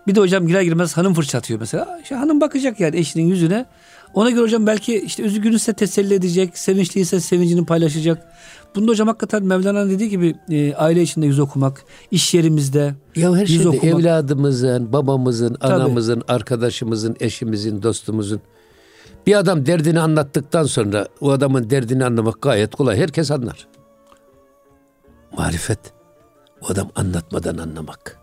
Bir 0.06 0.14
de 0.14 0.20
hocam 0.20 0.46
girer 0.46 0.62
girmez 0.62 0.96
hanım 0.96 1.14
fırça 1.14 1.38
atıyor 1.38 1.60
mesela. 1.60 2.00
İşte 2.02 2.14
hanım 2.14 2.40
bakacak 2.40 2.80
yani 2.80 2.96
eşinin 2.96 3.26
yüzüne. 3.26 3.66
Ona 4.14 4.30
göre 4.30 4.42
hocam 4.42 4.66
belki 4.66 5.00
işte 5.00 5.22
üzgünse 5.22 5.72
teselli 5.72 6.14
edecek, 6.14 6.58
sevinçliyse 6.58 7.20
sevincini 7.20 7.66
paylaşacak. 7.66 8.32
Bunda 8.74 8.90
hocam 8.90 9.08
hakikaten 9.08 9.44
Mevlana'nın 9.44 9.90
dediği 9.90 10.08
gibi 10.08 10.34
e, 10.50 10.74
aile 10.74 11.02
içinde 11.02 11.26
yüz 11.26 11.38
okumak, 11.38 11.84
iş 12.10 12.34
yerimizde 12.34 12.94
Ya 13.16 13.34
her 13.36 13.40
yüz 13.40 13.48
şeyde 13.48 13.68
okumak. 13.68 13.84
evladımızın, 13.84 14.92
babamızın, 14.92 15.54
Tabii. 15.54 15.72
anamızın, 15.74 16.22
arkadaşımızın, 16.28 17.16
eşimizin, 17.20 17.82
dostumuzun 17.82 18.40
bir 19.26 19.38
adam 19.38 19.66
derdini 19.66 20.00
anlattıktan 20.00 20.64
sonra 20.64 21.06
o 21.20 21.30
adamın 21.30 21.70
derdini 21.70 22.04
anlamak 22.04 22.42
gayet 22.42 22.74
kolay. 22.74 22.96
Herkes 22.96 23.30
anlar. 23.30 23.68
Marifet 25.38 25.78
o 26.62 26.66
adam 26.72 26.90
anlatmadan 26.94 27.58
anlamak. 27.58 28.18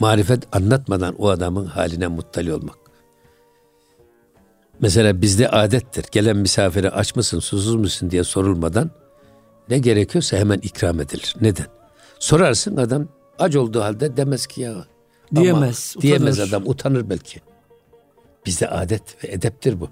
Marifet 0.00 0.56
anlatmadan 0.56 1.14
o 1.18 1.28
adamın 1.28 1.66
haline 1.66 2.06
muttali 2.08 2.52
olmak. 2.54 2.78
Mesela 4.80 5.22
bizde 5.22 5.48
adettir. 5.48 6.04
Gelen 6.12 6.36
misafire 6.36 6.90
aç 6.90 7.16
mısın, 7.16 7.38
susuz 7.38 7.74
musun 7.74 8.10
diye 8.10 8.24
sorulmadan 8.24 8.90
ne 9.68 9.78
gerekiyorsa 9.78 10.36
hemen 10.36 10.58
ikram 10.58 11.00
edilir. 11.00 11.34
Neden? 11.40 11.66
Sorarsın 12.18 12.76
adam 12.76 13.08
aç 13.38 13.56
olduğu 13.56 13.80
halde 13.80 14.16
demez 14.16 14.46
ki 14.46 14.60
ya. 14.60 14.72
Ama 14.72 14.86
Diyemez, 15.42 15.96
Diyemez 16.00 16.34
utanır. 16.38 16.48
adam 16.48 16.62
utanır 16.68 17.10
belki. 17.10 17.40
Bizde 18.46 18.68
adet 18.68 19.24
ve 19.24 19.28
edeptir 19.28 19.80
bu. 19.80 19.88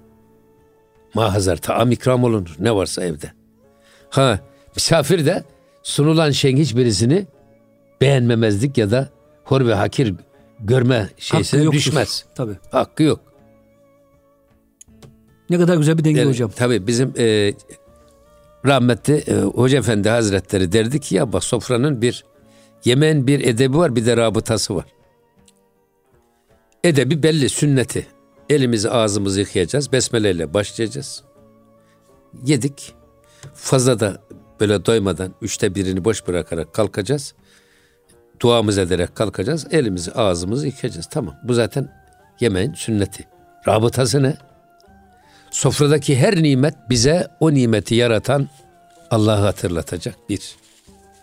Mahazar 1.13 1.57
taam 1.57 1.91
ikram 1.91 2.23
olunur 2.23 2.55
ne 2.59 2.75
varsa 2.75 3.03
evde. 3.03 3.31
Ha 4.09 4.39
misafir 4.75 5.25
de 5.25 5.43
sunulan 5.83 6.31
şeyin 6.31 6.57
hiçbirisini 6.57 7.27
beğenmemezlik 8.01 8.77
ya 8.77 8.91
da 8.91 9.09
hor 9.43 9.65
ve 9.67 9.73
hakir 9.73 10.15
görme 10.59 11.09
şeysine 11.17 11.71
düşmez. 11.71 12.25
Tabii. 12.35 12.57
Hakkı 12.71 13.03
yok. 13.03 13.19
Ne 15.49 15.57
kadar 15.57 15.77
güzel 15.77 15.97
bir 15.97 16.03
denge 16.03 16.19
Yani 16.19 16.29
hocam. 16.29 16.51
Tabii 16.55 16.87
bizim 16.87 17.13
e, 17.17 17.53
rahmetli 18.65 19.13
e, 19.13 19.41
Hoca 19.41 19.77
Efendi 19.77 20.09
Hazretleri 20.09 20.71
derdi 20.71 20.99
ki 20.99 21.15
ya 21.15 21.33
bak 21.33 21.43
sofranın 21.43 22.01
bir 22.01 22.25
yemeğin 22.85 23.27
bir 23.27 23.45
edebi 23.45 23.77
var 23.77 23.95
bir 23.95 24.05
de 24.05 24.17
rabıtası 24.17 24.75
var. 24.75 24.85
Edebi 26.83 27.23
belli 27.23 27.49
sünneti. 27.49 28.07
Elimizi 28.49 28.89
ağzımızı 28.89 29.39
yıkayacağız. 29.39 29.91
Besmele 29.91 30.31
ile 30.31 30.53
başlayacağız. 30.53 31.23
Yedik. 32.45 32.93
Fazla 33.53 33.99
da 33.99 34.21
böyle 34.59 34.85
doymadan 34.85 35.33
üçte 35.41 35.75
birini 35.75 36.05
boş 36.05 36.27
bırakarak 36.27 36.73
kalkacağız. 36.73 37.33
Duamız 38.39 38.77
ederek 38.77 39.15
kalkacağız. 39.15 39.67
Elimizi 39.71 40.11
ağzımızı 40.11 40.67
yıkayacağız. 40.67 41.07
Tamam 41.11 41.35
bu 41.43 41.53
zaten 41.53 41.93
yemeğin 42.39 42.73
sünneti. 42.73 43.27
Rabıtası 43.67 44.23
ne? 44.23 44.37
Sofradaki 45.57 46.17
her 46.17 46.43
nimet 46.43 46.75
bize 46.89 47.27
o 47.39 47.53
nimeti 47.53 47.95
yaratan 47.95 48.49
Allah'ı 49.11 49.41
hatırlatacak 49.41 50.15
bir. 50.29 50.55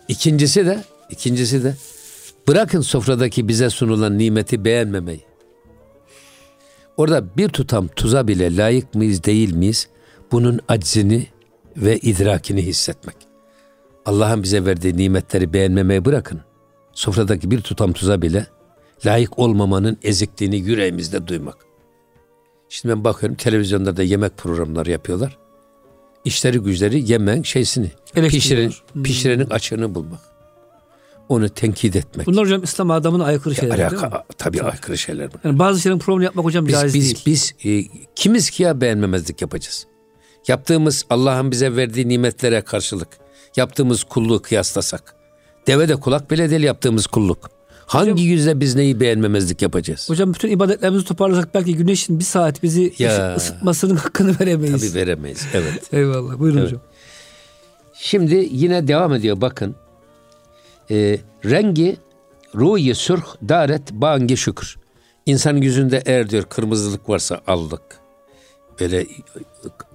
İkincisi 0.09 0.67
de, 0.67 0.85
ikincisi 1.11 1.65
de 1.65 1.75
bırakın 2.49 2.81
sofradaki 2.81 3.49
bize 3.49 3.71
sunulan 3.71 4.19
nimeti 4.19 4.65
beğenmemeyi. 4.65 5.25
Orada 6.97 7.37
bir 7.37 7.49
tutam 7.49 7.89
tuza 7.89 8.29
bile 8.29 8.57
layık 8.57 8.95
mıyız 8.95 9.25
değil 9.25 9.55
miyiz? 9.55 9.89
Bunun 10.33 10.61
aczini 10.69 11.27
ve 11.77 11.99
idrakini 11.99 12.63
hissetmek. 12.63 13.17
Allah'ın 14.07 14.43
bize 14.43 14.65
verdiği 14.65 14.97
nimetleri 14.97 15.53
beğenmemeyi 15.53 16.05
bırakın. 16.05 16.41
Sofradaki 16.93 17.51
bir 17.51 17.61
tutam 17.61 17.93
tuza 17.93 18.23
bile 18.23 18.47
layık 19.07 19.39
olmamanın 19.39 19.99
ezikliğini 20.03 20.57
yüreğimizde 20.57 21.27
duymak. 21.27 21.74
Şimdi 22.75 22.95
ben 22.95 23.05
bakıyorum 23.05 23.37
televizyonda 23.37 23.97
da 23.97 24.03
yemek 24.03 24.37
programları 24.37 24.91
yapıyorlar. 24.91 25.39
İşleri 26.25 26.59
güçleri 26.59 27.13
yemeğin 27.13 27.43
şeysini, 27.43 27.91
pişiren, 28.15 28.73
Hmm. 28.93 29.03
pişirenin 29.03 29.51
açığını 29.51 29.95
bulmak. 29.95 30.21
Onu 31.29 31.49
tenkit 31.49 31.97
etmek. 31.97 32.27
Bunlar 32.27 32.45
hocam 32.45 32.63
İslam 32.63 32.91
adamına 32.91 33.25
aykırı 33.25 33.55
şeyler 33.55 33.79
değil 33.79 33.93
mi? 33.93 33.99
Alaka, 33.99 34.25
tabii 34.39 34.63
aykırı 34.63 34.99
şeyler 34.99 35.29
bunlar. 35.33 35.41
Yani 35.45 35.59
bazı 35.59 35.81
şeylerin 35.81 35.99
programını 35.99 36.25
yapmak 36.25 36.45
hocam 36.45 36.67
Biz, 36.67 36.73
caiz 36.73 36.95
biz, 36.95 37.05
değil. 37.05 37.23
biz 37.27 37.55
e, 37.65 37.85
kimiz 38.17 38.51
ki 38.51 38.63
ya 38.63 38.81
beğenmemezlik 38.81 39.43
yapacağız? 39.43 39.87
Yaptığımız 40.49 41.05
Allah'ın 41.11 41.51
bize 41.51 41.77
verdiği 41.77 42.09
nimetlere 42.09 42.61
karşılık 42.61 43.09
yaptığımız 43.57 44.05
kulluğu 44.05 44.43
kıyaslasak. 44.43 45.15
Deve 45.67 45.89
de 45.89 45.97
kulak 45.97 46.31
bile 46.31 46.51
değil 46.51 46.63
yaptığımız 46.63 47.07
kulluk. 47.07 47.51
Hangi 47.87 48.11
Hocam- 48.11 48.27
yüzde 48.27 48.61
biz 48.61 48.75
neyi 48.75 49.01
beğenmemezlik 49.01 49.63
yapacağız? 49.63 50.11
Hocam 50.11 50.35
bütün 50.35 50.51
ibadetlerimizi 50.51 51.05
toparlasak 51.05 51.55
belki 51.55 51.77
güneşin 51.77 52.19
bir 52.19 52.25
saat 52.25 52.63
bizi 52.63 52.95
Ya. 52.99 53.35
ısıtmasının 53.37 53.97
hakkını 53.97 54.37
veremeyiz. 54.41 54.93
Tabii 54.93 55.01
veremeyiz. 55.01 55.47
Evet. 55.55 55.83
Eyvallah. 55.93 56.39
Buyurun 56.39 56.59
Evet. 56.59 56.67
hocam. 56.69 56.81
Şimdi 57.95 58.49
yine 58.53 58.89
devam 58.89 59.15
ediyor 59.15 59.41
bakın. 59.41 59.75
Ee, 60.91 61.19
rengi 61.45 61.97
ruhi 62.55 62.95
sürh 62.95 63.23
daret 63.49 63.93
bangi 63.93 64.37
şükür. 64.37 64.77
İnsanın 65.27 65.61
yüzünde 65.63 66.03
eğer 66.07 66.31
diyor 66.31 66.43
kırmızılık 66.45 67.09
varsa 67.09 67.41
allık. 67.47 67.83
Böyle 68.81 69.07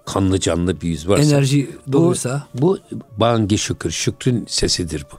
kanlı 0.06 0.40
canlı 0.40 0.82
bir 0.82 0.88
yüz 0.88 1.10
varsa. 1.10 1.24
Enerji 1.24 1.70
doluysa. 1.92 2.48
Bu, 2.54 2.78
bu 2.92 3.00
bangi 3.18 3.58
şükür. 3.58 3.92
Şükrün 3.92 4.46
sesidir 4.50 5.06
bu. 5.12 5.16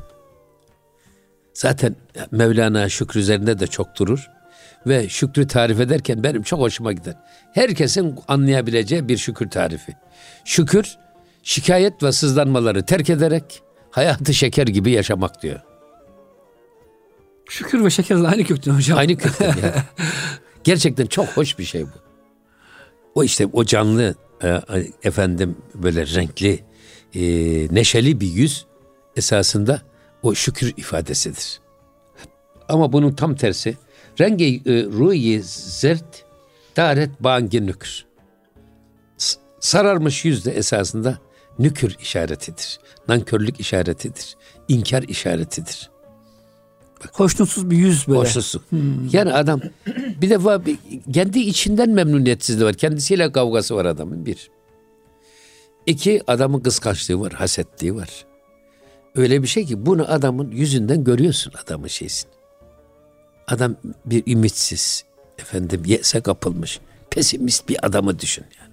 Zaten 1.55 1.97
Mevlana 2.31 2.89
şükür 2.89 3.21
üzerinde 3.21 3.59
de 3.59 3.67
çok 3.67 3.97
durur. 3.97 4.31
Ve 4.87 5.09
şükrü 5.09 5.47
tarif 5.47 5.81
ederken 5.81 6.25
benim 6.25 6.43
çok 6.43 6.61
hoşuma 6.61 6.93
gider. 6.93 7.15
Herkesin 7.55 8.19
anlayabileceği 8.29 9.09
bir 9.09 9.17
şükür 9.17 9.51
tarifi. 9.51 9.97
Şükür, 10.45 10.97
şikayet 11.43 12.03
ve 12.03 12.13
sızlanmaları 12.13 12.87
terk 12.87 13.11
ederek 13.11 13.63
hayatı 13.91 14.35
şeker 14.35 14.67
gibi 14.67 14.91
yaşamak 14.91 15.43
diyor. 15.43 15.61
Şükür 17.49 17.85
ve 17.85 17.91
şeker 17.91 18.17
aynı 18.17 18.45
kökten 18.45 18.73
hocam. 18.73 18.99
Aynı 18.99 19.17
kökten 19.17 19.47
yani. 19.49 19.73
Gerçekten 20.65 21.07
çok 21.07 21.27
hoş 21.27 21.59
bir 21.59 21.65
şey 21.65 21.83
bu. 21.83 22.11
O 23.15 23.25
işte 23.25 23.47
o 23.53 23.65
canlı 23.65 24.15
e, 24.43 24.61
efendim 25.03 25.57
böyle 25.75 26.07
renkli 26.07 26.65
e, 27.15 27.21
neşeli 27.75 28.21
bir 28.21 28.27
yüz 28.27 28.67
esasında 29.17 29.83
o 30.23 30.35
şükür 30.35 30.75
ifadesidir. 30.77 31.61
Ama 32.69 32.93
bunun 32.93 33.13
tam 33.13 33.35
tersi 33.35 33.77
rengi 34.21 34.63
e, 34.67 34.85
ruhi 34.85 35.43
zert 35.45 36.25
daret 36.77 37.11
bangi 37.21 37.67
nükür. 37.67 38.05
Sararmış 39.61 40.25
yüz 40.25 40.45
de 40.45 40.53
esasında 40.53 41.19
nükür 41.59 41.97
işaretidir. 42.01 42.81
Nankörlük 43.09 43.61
işaretidir. 43.61 44.37
inkar 44.69 45.03
işaretidir. 45.03 45.91
Hoşnutsuz 47.13 47.71
bir 47.71 47.77
yüz 47.77 48.09
böyle. 48.09 48.19
Hoşnutsuz. 48.19 48.63
Yani 49.13 49.33
adam 49.33 49.61
bir 50.21 50.31
defa 50.31 50.67
bir, 50.67 50.79
kendi 51.15 51.39
içinden 51.39 51.91
memnuniyetsizliği 51.91 52.67
var. 52.67 52.75
Kendisiyle 52.75 53.33
kavgası 53.33 53.77
var 53.77 53.85
adamın 53.85 54.27
bir. 54.27 54.51
İki 55.87 56.23
adamın 56.27 56.61
kıskançlığı 56.61 57.21
var, 57.21 57.33
hasetliği 57.33 57.95
var. 57.95 58.27
Öyle 59.15 59.43
bir 59.43 59.49
şey 59.49 59.67
ki 59.67 59.87
bunu 59.87 60.13
adamın 60.13 60.51
yüzünden 60.51 61.05
görüyorsun 61.05 61.53
adamın 61.65 61.89
şeysini. 61.89 62.31
Adam 63.49 63.77
bir 64.05 64.23
ümitsiz, 64.27 65.05
efendim 65.39 65.83
yese 65.87 66.21
kapılmış, 66.21 66.81
pesimist 67.11 67.69
bir 67.69 67.87
adamı 67.87 68.19
düşün 68.19 68.45
yani. 68.61 68.71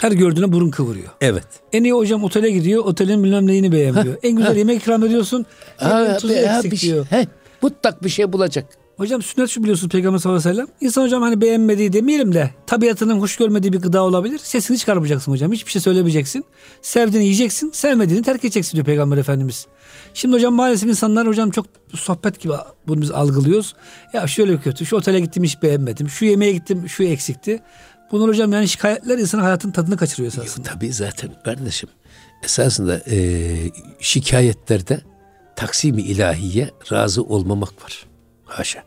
Her 0.00 0.12
gördüğüne 0.12 0.52
burun 0.52 0.70
kıvırıyor. 0.70 1.08
Evet. 1.20 1.46
En 1.72 1.84
iyi 1.84 1.92
hocam 1.92 2.24
otele 2.24 2.50
gidiyor. 2.50 2.84
Otelin 2.84 3.24
bilmem 3.24 3.46
neyini 3.46 3.72
beğenmiyor. 3.72 4.16
en 4.22 4.36
güzel 4.36 4.56
yemek 4.56 4.82
ikram 4.82 5.04
ediyorsun. 5.04 5.46
Ha, 5.76 6.16
tuzu 6.16 6.34
ha, 6.34 6.38
eksik 6.38 6.72
bir 6.72 6.76
şey, 6.76 6.90
diyor. 6.90 7.06
he, 7.10 7.26
mutlak 7.62 8.04
bir 8.04 8.08
şey 8.08 8.32
bulacak. 8.32 8.66
Hocam 8.96 9.22
sünnet 9.22 9.50
şu 9.50 9.62
biliyorsunuz 9.62 9.92
Peygamber 9.92 10.18
sallallahu 10.18 10.48
aleyhi 10.48 10.58
ve 10.58 10.62
sellem. 10.62 10.76
İnsan 10.80 11.02
hocam 11.02 11.22
hani 11.22 11.40
beğenmediği 11.40 11.92
demeyelim 11.92 12.34
de 12.34 12.50
tabiatının 12.66 13.20
hoş 13.20 13.36
görmediği 13.36 13.72
bir 13.72 13.78
gıda 13.78 14.02
olabilir. 14.02 14.38
Sesini 14.38 14.78
çıkarmayacaksın 14.78 15.32
hocam. 15.32 15.52
Hiçbir 15.52 15.70
şey 15.70 15.82
söylemeyeceksin. 15.82 16.44
Sevdiğini 16.82 17.24
yiyeceksin. 17.24 17.70
Sevmediğini 17.70 18.22
terk 18.22 18.44
edeceksin 18.44 18.72
diyor 18.72 18.86
Peygamber 18.86 19.16
Efendimiz. 19.16 19.66
Şimdi 20.14 20.36
hocam 20.36 20.54
maalesef 20.54 20.88
insanlar 20.88 21.26
hocam 21.26 21.50
çok 21.50 21.66
sohbet 21.94 22.40
gibi 22.40 22.52
bunu 22.86 23.00
biz 23.00 23.10
algılıyoruz. 23.10 23.74
Ya 24.12 24.26
şöyle 24.26 24.60
kötü. 24.60 24.86
Şu 24.86 24.96
otele 24.96 25.20
gittim 25.20 25.44
hiç 25.44 25.62
beğenmedim. 25.62 26.08
Şu 26.08 26.24
yemeğe 26.24 26.52
gittim 26.52 26.88
şu 26.88 27.04
eksikti. 27.04 27.62
Bunlar 28.12 28.28
hocam 28.28 28.52
yani 28.52 28.68
şikayetler 28.68 29.18
insanın 29.18 29.42
hayatın 29.42 29.70
tadını 29.70 29.96
kaçırıyor 29.96 30.28
esasında. 30.28 30.68
Tabii 30.68 30.92
zaten 30.92 31.30
kardeşim. 31.44 31.88
Esasında 32.44 33.00
e, 33.10 33.56
şikayetlerde 34.00 35.00
taksimi 35.56 36.02
ilahiye 36.02 36.70
razı 36.92 37.22
olmamak 37.22 37.84
var. 37.84 38.13
Haşa. 38.58 38.84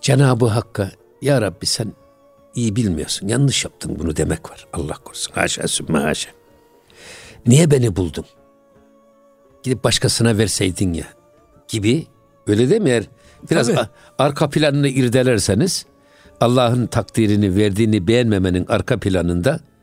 Cenab-ı 0.00 0.46
Hakk'a 0.46 0.90
ya 1.22 1.40
Rabbi 1.42 1.66
sen 1.66 1.92
iyi 2.54 2.76
bilmiyorsun. 2.76 3.28
Yanlış 3.28 3.64
yaptın 3.64 3.96
bunu 3.98 4.16
demek 4.16 4.50
var. 4.50 4.66
Allah 4.72 4.94
korusun. 4.94 5.32
Haşa 5.34 5.68
sümme 5.68 5.98
haşa. 5.98 6.30
Niye 7.46 7.70
beni 7.70 7.96
buldun? 7.96 8.24
Gidip 9.62 9.84
başkasına 9.84 10.38
verseydin 10.38 10.92
ya 10.92 11.06
gibi 11.68 12.06
öyle 12.46 12.70
değil 12.70 12.80
mi? 12.82 12.90
Eğer 12.90 13.04
biraz 13.50 13.66
Tabii. 13.66 13.88
arka 14.18 14.50
planını 14.50 14.88
irdelerseniz 14.88 15.86
Allah'ın 16.40 16.86
takdirini 16.86 17.56
verdiğini 17.56 18.06
beğenmemenin 18.08 18.66
arka 18.68 19.00
planında 19.00 19.50
"E, 19.50 19.54
e, 19.54 19.73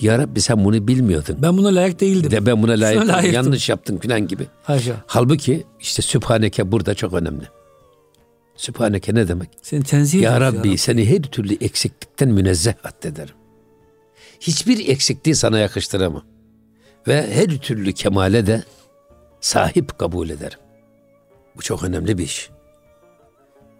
ya 0.00 0.18
Rabbi 0.18 0.40
sen 0.40 0.64
bunu 0.64 0.88
bilmiyordun. 0.88 1.36
Ben 1.42 1.56
buna 1.58 1.68
layık 1.68 2.00
değildim. 2.00 2.30
De 2.30 2.46
ben 2.46 2.62
buna 2.62 2.72
layık 2.72 3.08
layıktım. 3.08 3.32
yanlış 3.34 3.68
yaptın 3.68 3.98
filan 3.98 4.26
gibi. 4.26 4.46
Haşa. 4.62 4.94
Halbuki 5.06 5.64
işte 5.80 6.02
Sübhaneke 6.02 6.72
burada 6.72 6.94
çok 6.94 7.12
önemli. 7.12 7.44
Sübhaneke 8.56 9.14
ne 9.14 9.28
demek? 9.28 9.48
Seni 9.62 9.82
tenzih 9.84 10.22
Ya 10.22 10.36
ediyoruz 10.36 10.58
Rabbi 10.58 10.78
seni 10.78 11.10
her 11.10 11.22
türlü 11.22 11.54
eksiklikten 11.54 12.28
münezzeh 12.28 12.74
addederim. 12.84 13.34
Hiçbir 14.40 14.88
eksikliği 14.88 15.34
sana 15.34 15.58
yakıştıramam. 15.58 16.24
Ve 17.08 17.34
her 17.34 17.58
türlü 17.58 17.92
kemale 17.92 18.46
de 18.46 18.64
sahip 19.40 19.98
kabul 19.98 20.30
ederim. 20.30 20.58
Bu 21.56 21.62
çok 21.62 21.82
önemli 21.84 22.18
bir 22.18 22.24
iş. 22.24 22.50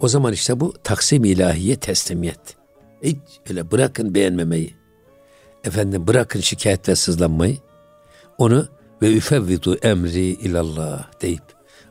O 0.00 0.08
zaman 0.08 0.32
işte 0.32 0.60
bu 0.60 0.74
taksim 0.84 1.24
ilahiye 1.24 1.76
teslimiyet. 1.76 2.56
Hiç 3.02 3.18
öyle 3.50 3.70
bırakın 3.70 4.14
beğenmemeyi. 4.14 4.74
Efendim 5.64 6.06
bırakın 6.06 6.40
şikayet 6.40 6.88
ve 6.88 6.96
sızlanmayı. 6.96 7.56
Onu 8.38 8.66
ve 9.02 9.12
üfevvidu 9.16 9.74
emri 9.74 10.20
ilallah 10.20 11.04
deyip 11.22 11.42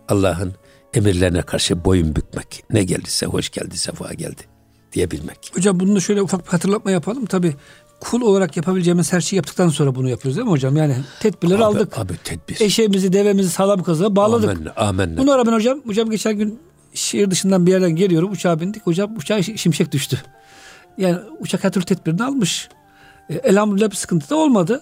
Allah'ın 0.09 0.53
emirlerine 0.93 1.41
karşı 1.41 1.85
boyun 1.85 2.15
bükmek. 2.15 2.63
Ne 2.69 2.83
geldiyse 2.83 3.25
hoş 3.25 3.49
geldi, 3.49 3.77
sefa 3.77 4.13
geldi 4.13 4.41
diyebilmek. 4.93 5.51
Hocam 5.55 5.79
bunu 5.79 5.95
da 5.95 5.99
şöyle 5.99 6.21
ufak 6.21 6.45
bir 6.45 6.51
hatırlatma 6.51 6.91
yapalım. 6.91 7.25
Tabi 7.25 7.55
kul 7.99 8.21
olarak 8.21 8.57
yapabileceğimiz 8.57 9.13
her 9.13 9.21
şeyi 9.21 9.37
yaptıktan 9.37 9.69
sonra 9.69 9.95
bunu 9.95 10.09
yapıyoruz 10.09 10.37
değil 10.37 10.45
mi 10.45 10.51
hocam? 10.51 10.77
Yani 10.77 10.95
tedbirleri 11.19 11.57
Abi- 11.57 11.63
aldık. 11.63 11.97
Abi 11.97 12.13
tedbir. 12.23 12.61
Eşeğimizi, 12.61 13.13
devemizi 13.13 13.49
sağlam 13.49 13.83
kazığa 13.83 14.15
bağladık. 14.15 14.49
Amenna, 14.49 14.73
amenna. 14.75 15.17
Buna 15.17 15.37
rağmen 15.37 15.53
hocam, 15.53 15.81
hocam 15.85 16.09
geçen 16.09 16.37
gün 16.37 16.59
şehir 16.93 17.31
dışından 17.31 17.65
bir 17.65 17.71
yerden 17.71 17.95
geliyorum. 17.95 18.31
Uçağa 18.31 18.59
bindik. 18.59 18.87
Hocam 18.87 19.17
uçağa 19.17 19.39
şi- 19.39 19.57
şimşek 19.57 19.91
düştü. 19.91 20.21
Yani 20.97 21.17
uçak 21.39 21.63
her 21.63 21.71
türlü 21.71 21.85
tedbirini 21.85 22.23
almış. 22.23 22.69
E, 23.29 23.33
elhamdülillah 23.33 23.91
bir 23.91 23.95
sıkıntı 23.95 24.29
da 24.29 24.35
olmadı. 24.35 24.81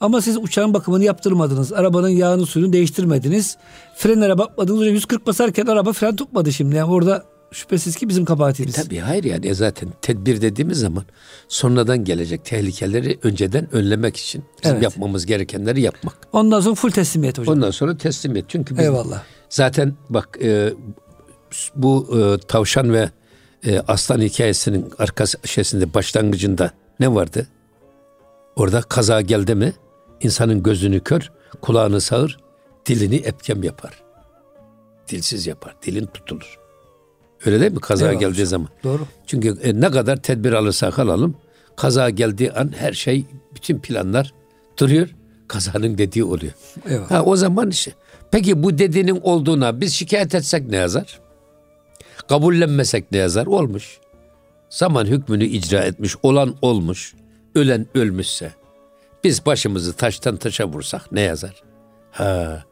Ama 0.00 0.20
siz 0.22 0.36
uçağın 0.36 0.74
bakımını 0.74 1.04
yaptırmadınız. 1.04 1.72
Arabanın 1.72 2.08
yağını 2.08 2.46
suyunu 2.46 2.72
değiştirmediniz. 2.72 3.56
Frenlere 3.96 4.38
bakmadınız. 4.38 4.80
Hocam 4.80 4.94
140 4.94 5.26
basarken 5.26 5.66
araba 5.66 5.92
fren 5.92 6.16
tutmadı 6.16 6.52
şimdi. 6.52 6.76
Yani 6.76 6.90
orada 6.90 7.24
şüphesiz 7.52 7.96
ki 7.96 8.08
bizim 8.08 8.24
kabahatimiz. 8.24 8.74
Tabii 8.74 8.98
hayır 8.98 9.24
yani 9.24 9.46
e 9.46 9.54
zaten 9.54 9.88
tedbir 10.02 10.40
dediğimiz 10.42 10.78
zaman 10.78 11.04
sonradan 11.48 12.04
gelecek 12.04 12.44
tehlikeleri 12.44 13.18
önceden 13.22 13.74
önlemek 13.74 14.16
için 14.16 14.44
bizim 14.62 14.74
Evet. 14.74 14.82
yapmamız 14.84 15.26
gerekenleri 15.26 15.80
yapmak. 15.80 16.14
Ondan 16.32 16.60
sonra 16.60 16.74
full 16.74 16.90
teslimiyet 16.90 17.38
hocam. 17.38 17.54
Ondan 17.54 17.70
sonra 17.70 17.96
teslimiyet. 17.96 18.44
Çünkü 18.48 18.78
biz 18.78 18.84
Eyvallah. 18.84 19.22
zaten 19.48 19.94
bak 20.10 20.38
e, 20.42 20.72
bu 21.74 22.18
e, 22.18 22.46
tavşan 22.46 22.92
ve 22.92 23.10
e, 23.66 23.78
aslan 23.80 24.20
hikayesinin 24.20 24.90
arka 24.98 25.24
şeysinde 25.44 25.94
başlangıcında 25.94 26.70
ne 27.00 27.14
vardı? 27.14 27.46
Orada 28.56 28.82
kaza 28.82 29.20
geldi 29.20 29.54
mi 29.54 29.72
insanın 30.20 30.62
gözünü 30.62 31.00
kör, 31.00 31.32
kulağını 31.60 32.00
sağır, 32.00 32.38
dilini 32.86 33.16
epkem 33.16 33.62
yapar. 33.62 34.02
Dilsiz 35.08 35.46
yapar, 35.46 35.76
dilin 35.82 36.06
tutulur. 36.06 36.58
Öyle 37.46 37.60
değil 37.60 37.72
mi 37.72 37.80
kaza 37.80 38.04
Eyvallah 38.06 38.20
geldiği 38.20 38.32
hocam. 38.32 38.46
zaman? 38.46 38.68
Doğru. 38.84 39.06
Çünkü 39.26 39.58
e, 39.62 39.80
ne 39.80 39.90
kadar 39.90 40.16
tedbir 40.16 40.52
alırsak 40.52 40.98
alalım, 40.98 41.36
kaza 41.76 42.10
geldiği 42.10 42.52
an 42.52 42.72
her 42.76 42.92
şey, 42.92 43.24
bütün 43.54 43.78
planlar 43.78 44.34
duruyor. 44.78 45.08
Kazanın 45.48 45.98
dediği 45.98 46.24
oluyor. 46.24 46.52
Eyvallah. 46.88 47.10
Ha, 47.10 47.22
o 47.22 47.36
zaman 47.36 47.70
işte. 47.70 47.92
Peki 48.30 48.62
bu 48.62 48.78
dediğinin 48.78 49.20
olduğuna 49.22 49.80
biz 49.80 49.94
şikayet 49.94 50.34
etsek 50.34 50.68
ne 50.68 50.76
yazar? 50.76 51.20
Kabullenmesek 52.28 53.12
ne 53.12 53.18
yazar? 53.18 53.46
Olmuş. 53.46 53.98
Zaman 54.70 55.04
hükmünü 55.06 55.44
icra 55.44 55.78
etmiş, 55.78 56.16
olan 56.22 56.56
olmuş, 56.62 57.14
ölen 57.54 57.86
ölmüşse. 57.94 58.52
Biz 59.24 59.46
başımızı 59.46 59.92
taştan 59.92 60.36
taşa 60.36 60.68
vursak 60.68 61.12
ne 61.12 61.20
yazar? 61.20 61.62
Ha, 62.10 62.64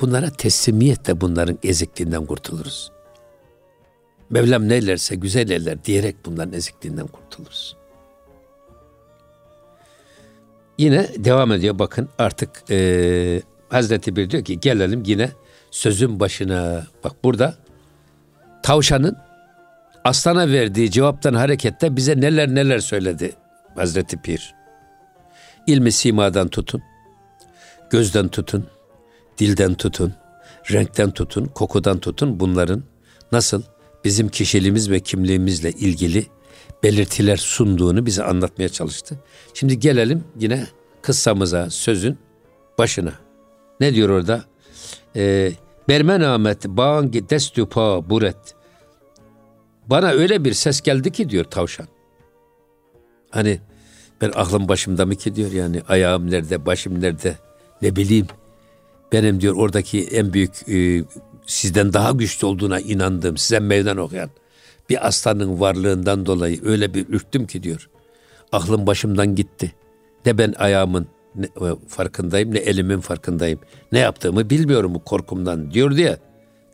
bunlara 0.00 0.30
teslimiyetle 0.30 1.20
bunların 1.20 1.58
ezikliğinden 1.62 2.26
kurtuluruz. 2.26 2.92
Mevlam 4.30 4.68
neylerse 4.68 5.14
güzel 5.14 5.50
eller 5.50 5.84
diyerek 5.84 6.16
bunların 6.24 6.52
ezikliğinden 6.52 7.06
kurtuluruz. 7.06 7.76
Yine 10.78 11.08
devam 11.24 11.52
ediyor 11.52 11.78
bakın 11.78 12.08
artık 12.18 12.50
eee 12.70 13.42
Hazreti 13.68 14.16
Bir 14.16 14.30
diyor 14.30 14.44
ki 14.44 14.60
gelelim 14.60 15.02
yine 15.06 15.30
sözün 15.70 16.20
başına. 16.20 16.86
Bak 17.04 17.12
burada 17.24 17.54
tavşanın 18.62 19.16
aslana 20.04 20.48
verdiği 20.48 20.90
cevaptan 20.90 21.34
hareketle 21.34 21.96
bize 21.96 22.20
neler 22.20 22.48
neler 22.54 22.78
söyledi 22.78 23.32
Hazreti 23.78 24.16
Pir. 24.16 24.54
İlmi 25.66 25.92
simadan 25.92 26.48
tutun, 26.48 26.82
gözden 27.90 28.28
tutun, 28.28 28.66
dilden 29.38 29.74
tutun, 29.74 30.14
renkten 30.72 31.10
tutun, 31.10 31.44
kokudan 31.44 31.98
tutun 31.98 32.40
bunların 32.40 32.82
nasıl 33.32 33.62
bizim 34.04 34.28
kişiliğimiz 34.28 34.90
ve 34.90 35.00
kimliğimizle 35.00 35.70
ilgili 35.70 36.26
belirtiler 36.82 37.36
sunduğunu 37.36 38.06
bize 38.06 38.24
anlatmaya 38.24 38.68
çalıştı. 38.68 39.18
Şimdi 39.54 39.78
gelelim 39.78 40.24
yine 40.38 40.66
kıssamıza, 41.02 41.70
sözün 41.70 42.18
başına. 42.78 43.12
Ne 43.80 43.94
diyor 43.94 44.08
orada? 44.08 44.44
Ee, 45.16 45.52
Bermen 45.88 46.20
Ahmet 46.20 46.64
bağın 46.68 47.12
destüpa 47.12 48.10
buret. 48.10 48.54
Bana 49.86 50.10
öyle 50.10 50.44
bir 50.44 50.52
ses 50.52 50.80
geldi 50.80 51.12
ki 51.12 51.30
diyor 51.30 51.44
tavşan. 51.44 51.88
Hani 53.30 53.60
ben 54.20 54.32
aklım 54.34 54.68
başımda 54.68 55.06
mı 55.06 55.14
ki 55.14 55.34
diyor 55.34 55.52
yani 55.52 55.82
ayağım 55.88 56.30
nerede, 56.30 56.66
başım 56.66 57.00
nerede 57.00 57.36
ne 57.82 57.96
bileyim. 57.96 58.26
Benim 59.12 59.40
diyor 59.40 59.54
oradaki 59.56 60.04
en 60.04 60.32
büyük 60.32 60.68
e, 60.68 61.04
sizden 61.46 61.92
daha 61.92 62.10
güçlü 62.10 62.46
olduğuna 62.46 62.80
inandığım, 62.80 63.36
size 63.36 63.60
meydan 63.60 63.96
okuyan 63.96 64.30
bir 64.88 65.06
aslanın 65.06 65.60
varlığından 65.60 66.26
dolayı 66.26 66.60
öyle 66.64 66.94
bir 66.94 67.08
ürktüm 67.08 67.46
ki 67.46 67.62
diyor. 67.62 67.88
Aklım 68.52 68.86
başımdan 68.86 69.34
gitti. 69.34 69.72
Ne 70.26 70.38
ben 70.38 70.54
ayağımın 70.58 71.06
ne, 71.34 71.44
e, 71.44 71.66
farkındayım 71.88 72.54
ne 72.54 72.58
elimin 72.58 73.00
farkındayım. 73.00 73.60
Ne 73.92 73.98
yaptığımı 73.98 74.50
bilmiyorum 74.50 74.94
bu 74.94 75.04
korkumdan 75.04 75.70
diyordu 75.70 76.00
ya 76.00 76.18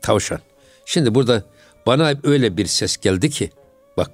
tavşan. 0.03 0.41
Şimdi 0.85 1.15
burada 1.15 1.43
bana 1.87 2.15
öyle 2.25 2.57
bir 2.57 2.67
ses 2.67 2.97
geldi 2.97 3.31
ki 3.31 3.51
bak 3.97 4.11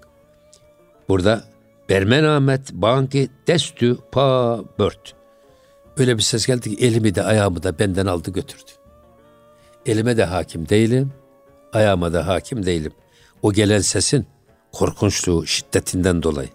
burada 1.09 1.50
Bermen 1.91 2.25
Ahmet 2.25 2.73
Banki 2.73 3.29
Destü 3.47 3.97
Pa 4.13 4.61
Bört. 4.79 5.15
Öyle 5.97 6.17
bir 6.17 6.23
ses 6.23 6.47
geldi 6.47 6.77
ki 6.77 6.87
elimi 6.87 7.15
de 7.15 7.23
ayağımı 7.23 7.63
da 7.63 7.79
benden 7.79 8.07
aldı 8.07 8.31
götürdü. 8.31 8.71
Elime 9.87 10.17
de 10.17 10.25
hakim 10.25 10.69
değilim, 10.69 11.13
ayağıma 11.73 12.13
da 12.13 12.27
hakim 12.27 12.67
değilim. 12.67 12.93
O 13.43 13.53
gelen 13.53 13.81
sesin 13.81 14.27
korkunçluğu, 14.73 15.47
şiddetinden 15.47 16.23
dolayı. 16.23 16.49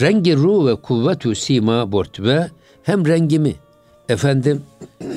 Rengi 0.00 0.36
ruh 0.36 0.66
ve 0.66 0.76
kuvvetü 0.76 1.34
sima 1.34 1.92
bort 1.92 2.20
ve 2.20 2.50
hem 2.82 3.06
rengimi, 3.06 3.54
efendim 4.08 4.62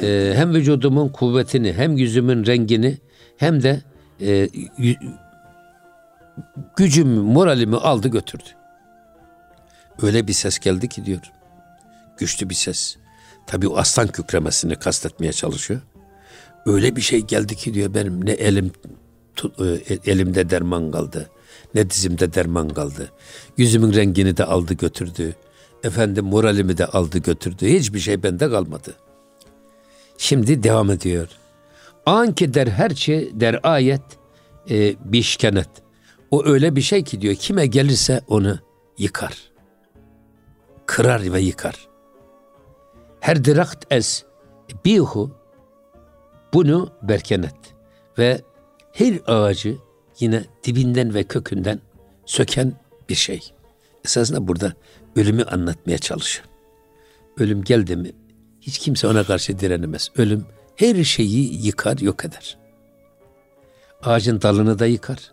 e, 0.01 0.33
hem 0.35 0.53
vücudumun 0.53 1.09
kuvvetini, 1.09 1.73
hem 1.73 1.97
yüzümün 1.97 2.45
rengini, 2.45 2.97
hem 3.37 3.63
de 3.63 3.81
e, 4.21 4.49
gücümü, 6.77 7.21
moralimi 7.21 7.77
aldı 7.77 8.07
götürdü. 8.07 8.58
Öyle 10.01 10.27
bir 10.27 10.33
ses 10.33 10.59
geldi 10.59 10.89
ki 10.89 11.05
diyor. 11.05 11.21
Güçlü 12.17 12.49
bir 12.49 12.55
ses. 12.55 12.95
Tabii 13.47 13.67
o 13.67 13.77
aslan 13.77 14.07
kükremesini 14.07 14.75
kastetmeye 14.75 15.33
çalışıyor. 15.33 15.81
Öyle 16.65 16.95
bir 16.95 17.01
şey 17.01 17.21
geldi 17.21 17.55
ki 17.55 17.73
diyor 17.73 17.93
benim 17.93 18.25
ne 18.25 18.31
elim 18.31 18.71
e, 19.59 19.95
elimde 20.11 20.49
derman 20.49 20.91
kaldı. 20.91 21.29
Ne 21.75 21.89
dizimde 21.89 22.33
derman 22.33 22.69
kaldı. 22.69 23.11
Yüzümün 23.57 23.93
rengini 23.93 24.37
de 24.37 24.45
aldı 24.45 24.73
götürdü. 24.73 25.35
Efendim 25.83 26.25
moralimi 26.25 26.77
de 26.77 26.85
aldı 26.85 27.17
götürdü. 27.17 27.67
Hiçbir 27.67 27.99
şey 27.99 28.23
bende 28.23 28.49
kalmadı. 28.49 28.95
Şimdi 30.17 30.63
devam 30.63 30.91
ediyor. 30.91 31.27
Anki 32.05 32.53
der 32.53 32.67
her 32.67 32.89
şey 32.89 33.31
der 33.33 33.59
ayet 33.63 34.01
e, 34.69 34.95
bişkenet. 35.11 35.69
O 36.31 36.45
öyle 36.45 36.75
bir 36.75 36.81
şey 36.81 37.03
ki 37.03 37.21
diyor 37.21 37.35
kime 37.35 37.65
gelirse 37.67 38.21
onu 38.27 38.59
yıkar. 38.97 39.48
Kırar 40.89 41.33
ve 41.33 41.39
yıkar. 41.39 41.87
Her 43.19 43.45
dirakt 43.45 43.85
es 43.89 44.25
bihu 44.85 45.31
bunu 46.53 46.89
berkenet 47.01 47.55
ve 48.17 48.41
her 48.93 49.19
ağacı 49.27 49.77
yine 50.19 50.45
dibinden 50.63 51.13
ve 51.13 51.23
kökünden 51.23 51.79
söken 52.25 52.73
bir 53.09 53.15
şey. 53.15 53.53
Esasında 54.05 54.47
burada 54.47 54.73
ölümü 55.15 55.43
anlatmaya 55.43 55.97
çalışıyor. 55.97 56.47
Ölüm 57.37 57.63
geldi 57.63 57.95
mi 57.95 58.11
hiç 58.61 58.79
kimse 58.79 59.07
ona 59.07 59.23
karşı 59.23 59.59
direnemez. 59.59 60.11
Ölüm 60.17 60.45
her 60.75 61.03
şeyi 61.03 61.65
yıkar, 61.65 61.97
yok 61.97 62.25
eder. 62.25 62.57
Ağacın 64.03 64.41
dalını 64.41 64.79
da 64.79 64.85
yıkar. 64.85 65.31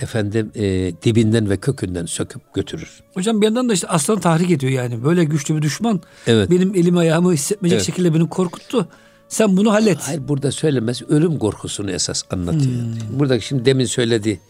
Efendim 0.00 0.52
e, 0.54 0.92
dibinden 1.02 1.50
ve 1.50 1.56
kökünden 1.56 2.06
söküp 2.06 2.54
götürür. 2.54 3.00
Hocam 3.14 3.40
bir 3.40 3.46
yandan 3.46 3.68
da 3.68 3.72
işte 3.72 3.88
aslan 3.88 4.20
tahrik 4.20 4.50
ediyor 4.50 4.72
yani. 4.72 5.04
Böyle 5.04 5.24
güçlü 5.24 5.56
bir 5.56 5.62
düşman 5.62 6.00
Evet. 6.26 6.50
benim 6.50 6.74
elim 6.74 6.96
ayağımı 6.96 7.32
hissetmeyecek 7.32 7.76
Evet. 7.76 7.86
şekilde 7.86 8.14
beni 8.14 8.28
korkuttu. 8.28 8.88
Sen 9.28 9.56
bunu 9.56 9.72
hallet. 9.72 9.98
Hayır 10.00 10.28
burada 10.28 10.52
söylemez 10.52 11.02
ölüm 11.02 11.38
korkusunu 11.38 11.90
esas 11.90 12.22
anlatıyor. 12.30 12.74
Burada 13.10 13.40
şimdi 13.40 13.64
demin 13.64 13.84
söyledi. 13.84 14.40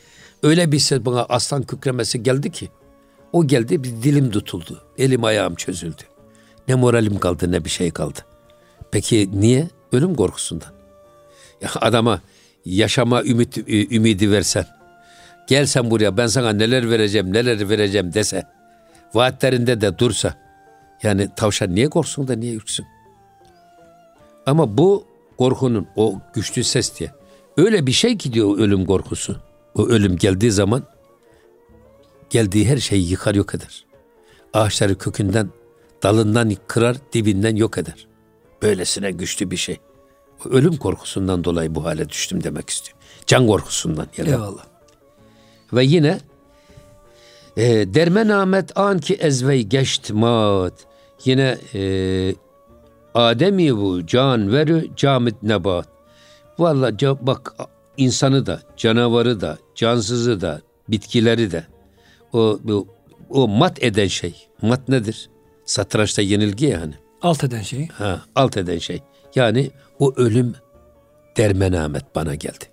Öyle 0.43 0.73
bir 0.73 0.79
ses 0.79 1.01
bana 1.05 1.23
aslan 1.29 1.63
kükremesi 1.63 2.23
geldi 2.23 2.51
ki. 2.53 2.69
O 3.33 3.47
geldi 3.47 3.85
bir 3.85 3.91
dilim 4.03 4.31
tutuldu. 4.31 4.83
Elim 4.99 5.25
ayağım 5.25 5.55
çözüldü. 5.55 6.03
Ne 6.69 6.75
moralim 6.75 7.19
kaldı 7.19 7.53
ne 7.53 7.65
bir 7.65 7.71
şey 7.71 7.91
kaldı. 7.91 8.19
Peki 8.91 9.31
niye? 9.33 9.69
Ölüm 9.93 10.15
korkusundan. 10.15 10.69
Ya 11.61 11.71
adama 11.81 12.21
yaşama 12.65 13.23
ümit, 13.25 13.59
ümidi 13.69 14.31
versen. 14.31 14.67
Gel 15.49 15.67
sen 15.67 15.91
buraya 15.91 16.17
ben 16.17 16.27
sana 16.27 16.53
neler 16.53 16.91
vereceğim 16.91 17.33
neler 17.33 17.69
vereceğim 17.69 18.15
dese. 18.15 18.47
Vaatlerinde 19.15 19.81
de 19.81 19.99
dursa. 19.99 20.35
Yani 21.03 21.29
tavşan 21.37 21.75
niye 21.75 21.89
korksun 21.89 22.29
da 22.29 22.35
niye 22.35 22.55
ürksün? 22.55 22.87
Ama 24.47 24.79
bu 24.79 25.05
korkunun 25.39 25.87
o 25.97 26.21
güçlü 26.35 26.65
ses 26.65 26.99
diye. 26.99 27.13
Öyle 27.57 27.87
bir 27.87 27.93
şey 27.93 28.19
ki 28.19 28.33
diyor 28.33 28.59
ölüm 28.59 28.87
korkusu. 28.87 29.37
O 29.75 29.87
ölüm 29.87 30.17
geldiği 30.17 30.53
zaman 30.53 30.83
geldiği 32.31 32.69
her 32.69 32.79
şeyi 32.79 33.11
yıkar 33.11 33.35
yok 33.35 33.55
eder. 33.55 33.87
Ağaçları 34.53 34.99
kökünden, 34.99 35.51
dalından 36.03 36.57
kırar, 36.67 36.97
dibinden 37.13 37.57
yok 37.57 37.79
eder. 37.79 38.07
Böylesine 38.63 39.11
güçlü 39.11 39.51
bir 39.51 39.57
şey. 39.57 39.81
O 40.47 40.49
ölüm 40.49 40.77
korkusundan 40.77 41.45
dolayı 41.45 41.75
bu 41.75 41.85
hale 41.85 42.09
düştüm 42.09 42.45
demek 42.45 42.71
istiyor. 42.71 42.99
Can 43.27 43.47
korkusundan. 43.47 44.07
Ya 44.17 44.27
da 44.27 44.31
Eyvallah. 44.31 44.68
Ve 45.73 45.85
yine 45.85 46.19
e, 47.57 47.95
dermen 47.95 48.29
Ahmet 48.29 48.79
an 48.79 48.99
ki 48.99 49.15
ezvey 49.15 49.63
geçt 49.63 50.11
mat. 50.11 50.75
Yine 51.25 51.59
e, 51.75 52.35
Ademi 53.15 53.77
bu 53.77 54.07
can 54.07 54.53
verü 54.53 54.89
camit 54.97 55.43
nebat. 55.43 55.89
Valla 56.59 56.93
bak 57.21 57.55
insanı 57.97 58.47
da, 58.47 58.63
canavarı 58.77 59.41
da, 59.41 59.59
cansızı 59.75 60.41
da, 60.41 60.61
bitkileri 60.89 61.51
de 61.51 61.67
o 62.33 62.59
bu, 62.63 62.89
o 63.31 63.49
mat 63.49 63.83
eden 63.83 64.07
şey. 64.07 64.49
Mat 64.63 64.89
nedir? 64.89 65.31
Satrançta 65.65 66.23
yenilgi 66.23 66.67
ya 66.67 66.81
hani. 66.81 66.95
Alt 67.23 67.45
eden 67.45 67.63
şey. 67.63 67.89
Ha, 67.89 68.23
alt 68.35 68.57
eden 68.57 68.79
şey. 68.79 69.03
Yani 69.35 69.71
o 69.99 70.15
ölüm 70.17 70.55
dermenamet 71.37 72.15
bana 72.15 72.35
geldi. 72.35 72.65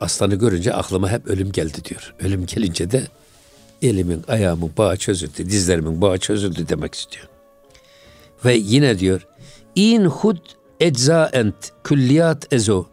Aslanı 0.00 0.34
görünce 0.34 0.72
aklıma 0.72 1.10
hep 1.10 1.26
ölüm 1.26 1.52
geldi 1.52 1.84
diyor. 1.84 2.14
Ölüm 2.20 2.46
gelince 2.46 2.90
de 2.90 3.06
elimin 3.82 4.24
ayağımın 4.28 4.72
bağı 4.78 4.96
çözüldü, 4.96 5.50
dizlerimin 5.50 6.00
bağı 6.00 6.18
çözüldü 6.18 6.68
demek 6.68 6.94
istiyor. 6.94 7.28
Ve 8.44 8.54
yine 8.54 8.98
diyor 8.98 9.26
in 9.74 10.04
hud 10.04 10.38
ecza 10.80 11.30
ent 11.32 11.72
külliyat 11.84 12.52
ezo. 12.52 12.86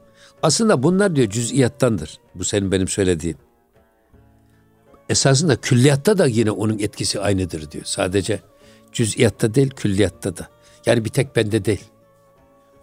Aslında 0.44 0.84
bunlar 0.84 1.16
diyor 1.16 1.30
cüz'iyattandır. 1.30 2.20
Bu 2.36 2.44
senin 2.44 2.72
benim 2.72 2.88
söylediğim. 2.88 3.38
Esasında 5.10 5.56
külliyatta 5.56 6.18
da 6.18 6.26
yine 6.26 6.52
onun 6.52 6.80
etkisi 6.80 7.20
aynıdır 7.20 7.72
diyor. 7.72 7.86
Sadece 7.86 8.40
cüz'iyatta 8.92 9.56
değil 9.56 9.70
külliyatta 9.70 10.38
da. 10.38 10.48
Yani 10.86 11.06
bir 11.06 11.10
tek 11.10 11.36
bende 11.36 11.66
değil. 11.66 11.84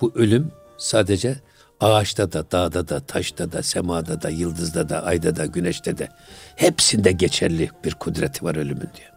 Bu 0.00 0.12
ölüm 0.14 0.50
sadece 0.78 1.40
ağaçta 1.80 2.32
da, 2.32 2.50
dağda 2.50 2.88
da, 2.88 3.00
taşta 3.00 3.52
da, 3.52 3.62
semada 3.62 4.22
da, 4.22 4.30
yıldızda 4.30 4.88
da, 4.88 5.04
ayda 5.04 5.36
da, 5.36 5.46
güneşte 5.46 5.98
de 5.98 6.08
hepsinde 6.56 7.12
geçerli 7.12 7.70
bir 7.84 7.94
kudreti 7.94 8.44
var 8.44 8.56
ölümün 8.56 8.90
diyor. 8.96 9.14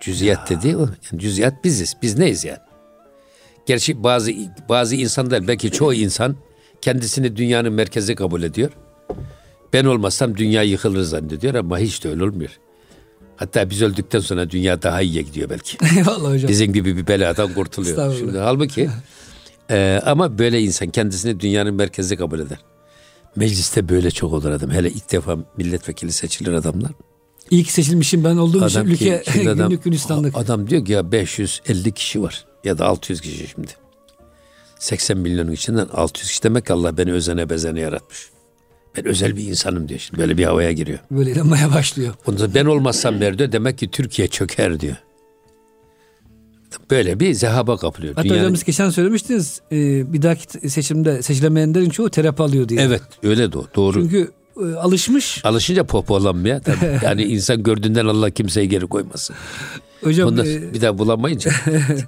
Cüz'iyat 0.00 0.50
dediği 0.50 0.76
o. 0.76 0.80
Yani 0.80 1.22
cüz'iyat 1.22 1.64
biziz. 1.64 1.96
Biz 2.02 2.18
neyiz 2.18 2.44
yani? 2.44 2.58
Gerçi 3.66 4.02
bazı 4.02 4.32
bazı 4.68 4.96
insanlar 4.96 5.48
belki 5.48 5.70
çoğu 5.70 5.94
insan 6.04 6.36
kendisini 6.82 7.36
dünyanın 7.36 7.72
merkezi 7.72 8.14
kabul 8.14 8.42
ediyor. 8.42 8.70
Ben 9.72 9.84
olmazsam 9.84 10.36
dünya 10.36 10.62
yıkılır 10.62 11.02
zannediyor 11.02 11.54
ama 11.54 11.78
hiç 11.78 12.04
de 12.04 12.08
öyle 12.08 12.24
olmuyor. 12.24 12.58
Hatta 13.36 13.70
biz 13.70 13.82
öldükten 13.82 14.20
sonra 14.20 14.50
dünya 14.50 14.82
daha 14.82 15.02
iyiye 15.02 15.22
gidiyor 15.22 15.50
belki. 15.50 15.78
Eyvallah 15.98 16.32
hocam. 16.32 16.48
Bizim 16.48 16.72
gibi 16.72 16.96
bir 16.96 17.06
beladan 17.06 17.54
kurtuluyor. 17.54 18.16
Şimdi 18.16 18.38
halbuki 18.38 18.90
e, 19.70 20.00
ama 20.04 20.38
böyle 20.38 20.60
insan 20.60 20.88
kendisini 20.88 21.40
dünyanın 21.40 21.74
merkezi 21.74 22.16
kabul 22.16 22.38
eder. 22.40 22.58
Mecliste 23.36 23.88
böyle 23.88 24.10
çok 24.10 24.32
olur 24.32 24.50
adam. 24.50 24.70
Hele 24.70 24.90
ilk 24.90 25.12
defa 25.12 25.38
milletvekili 25.56 26.12
seçilir 26.12 26.52
adamlar. 26.52 26.90
Ki 27.50 27.64
seçilmişim 27.72 28.24
ben 28.24 28.36
olduğum 28.36 28.66
için 28.66 28.80
Adam 28.80 28.86
ki 28.86 28.92
ülke 28.92 29.22
şimdi 29.32 29.50
adam, 29.50 29.68
günlük 29.68 29.84
gülistanlık. 29.84 30.36
adam 30.36 30.70
diyor 30.70 30.84
ki 30.84 30.92
ya 30.92 31.12
550 31.12 31.92
kişi 31.92 32.22
var 32.22 32.46
ya 32.64 32.78
da 32.78 32.86
600 32.86 33.20
kişi 33.20 33.48
şimdi. 33.48 33.70
80 34.78 35.18
milyonun 35.18 35.52
içinden 35.52 35.86
600 35.92 36.28
kişi 36.28 36.42
demek 36.42 36.66
ki 36.66 36.72
Allah 36.72 36.96
beni 36.96 37.12
özene 37.12 37.50
bezene 37.50 37.80
yaratmış. 37.80 38.28
Ben 38.96 39.04
özel 39.04 39.36
bir 39.36 39.48
insanım 39.48 39.88
diyor 39.88 40.00
şimdi 40.00 40.20
böyle 40.20 40.38
bir 40.38 40.44
havaya 40.44 40.72
giriyor. 40.72 40.98
Böyle 41.10 41.30
inanmaya 41.32 41.74
başlıyor. 41.74 42.14
Onda 42.26 42.54
ben 42.54 42.64
olmazsam 42.64 43.20
der 43.20 43.38
diyor 43.38 43.52
demek 43.52 43.78
ki 43.78 43.90
Türkiye 43.90 44.28
çöker 44.28 44.80
diyor. 44.80 44.96
Böyle 46.90 47.20
bir 47.20 47.32
zehaba 47.34 47.76
kapılıyor. 47.76 48.14
Hatta 48.14 48.28
Dünyanın- 48.28 48.40
hocam 48.40 48.56
siz 48.56 48.64
geçen 48.64 48.90
söylemiştiniz 48.90 49.60
e, 49.72 50.12
bir 50.12 50.22
dahaki 50.22 50.70
seçimde 50.70 51.22
seçilemeyenlerin 51.22 51.90
çoğu 51.90 52.10
terapi 52.10 52.42
alıyor 52.42 52.68
diye. 52.68 52.80
Evet 52.80 53.02
öyle 53.22 53.46
o, 53.46 53.64
doğru. 53.76 54.02
Çünkü 54.02 54.30
e, 54.62 54.74
alışmış. 54.74 55.44
Alışınca 55.44 55.84
popolanmaya 55.84 56.60
tabii. 56.60 57.00
Yani 57.04 57.22
insan 57.24 57.62
gördüğünden 57.62 58.06
Allah 58.06 58.30
kimseyi 58.30 58.68
geri 58.68 58.86
koymasın. 58.86 59.36
Hocam 60.04 60.28
Ondan 60.28 60.46
e, 60.46 60.74
bir 60.74 60.80
daha 60.80 60.98
bulamayınca. 60.98 61.50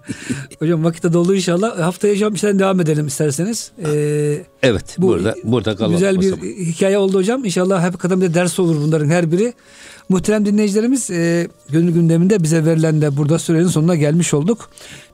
hocam 0.59 0.85
vakitte 0.85 1.12
doldu 1.12 1.35
inşallah. 1.35 1.79
Haftaya 1.79 2.14
hocam 2.14 2.35
işten 2.35 2.59
devam 2.59 2.81
edelim 2.81 3.07
isterseniz. 3.07 3.71
E, 3.87 4.43
Evet 4.62 4.97
Bu 4.99 5.07
burada 5.09 5.35
burada 5.45 5.77
kalalım. 5.77 5.95
güzel 5.95 6.21
bir 6.21 6.33
hikaye 6.64 6.99
oldu 6.99 7.19
hocam. 7.19 7.45
İnşallah 7.45 7.87
hep 7.87 7.99
kademde 7.99 8.35
ders 8.35 8.59
olur 8.61 8.77
bunların 8.77 9.09
her 9.09 9.33
biri. 9.33 9.53
Muhterem 10.09 10.46
dinleyicilerimiz 10.46 11.11
e, 11.11 11.48
gönül 11.68 11.92
gündeminde 11.92 12.42
bize 12.42 12.64
verilen 12.64 13.00
de 13.00 13.16
burada 13.16 13.38
sürenin 13.38 13.66
sonuna 13.66 13.94
gelmiş 13.94 14.34
olduk. 14.34 14.70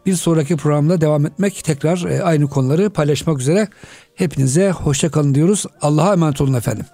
Bir 0.06 0.14
sonraki 0.14 0.56
programda 0.56 1.00
devam 1.00 1.26
etmek 1.26 1.64
tekrar 1.64 2.04
e, 2.10 2.22
aynı 2.22 2.48
konuları 2.48 2.90
paylaşmak 2.90 3.40
üzere. 3.40 3.68
Hepinize 4.14 4.70
hoşça 4.70 5.10
kalın 5.10 5.34
diyoruz. 5.34 5.66
Allah'a 5.82 6.12
emanet 6.12 6.40
olun 6.40 6.54
efendim. 6.54 6.86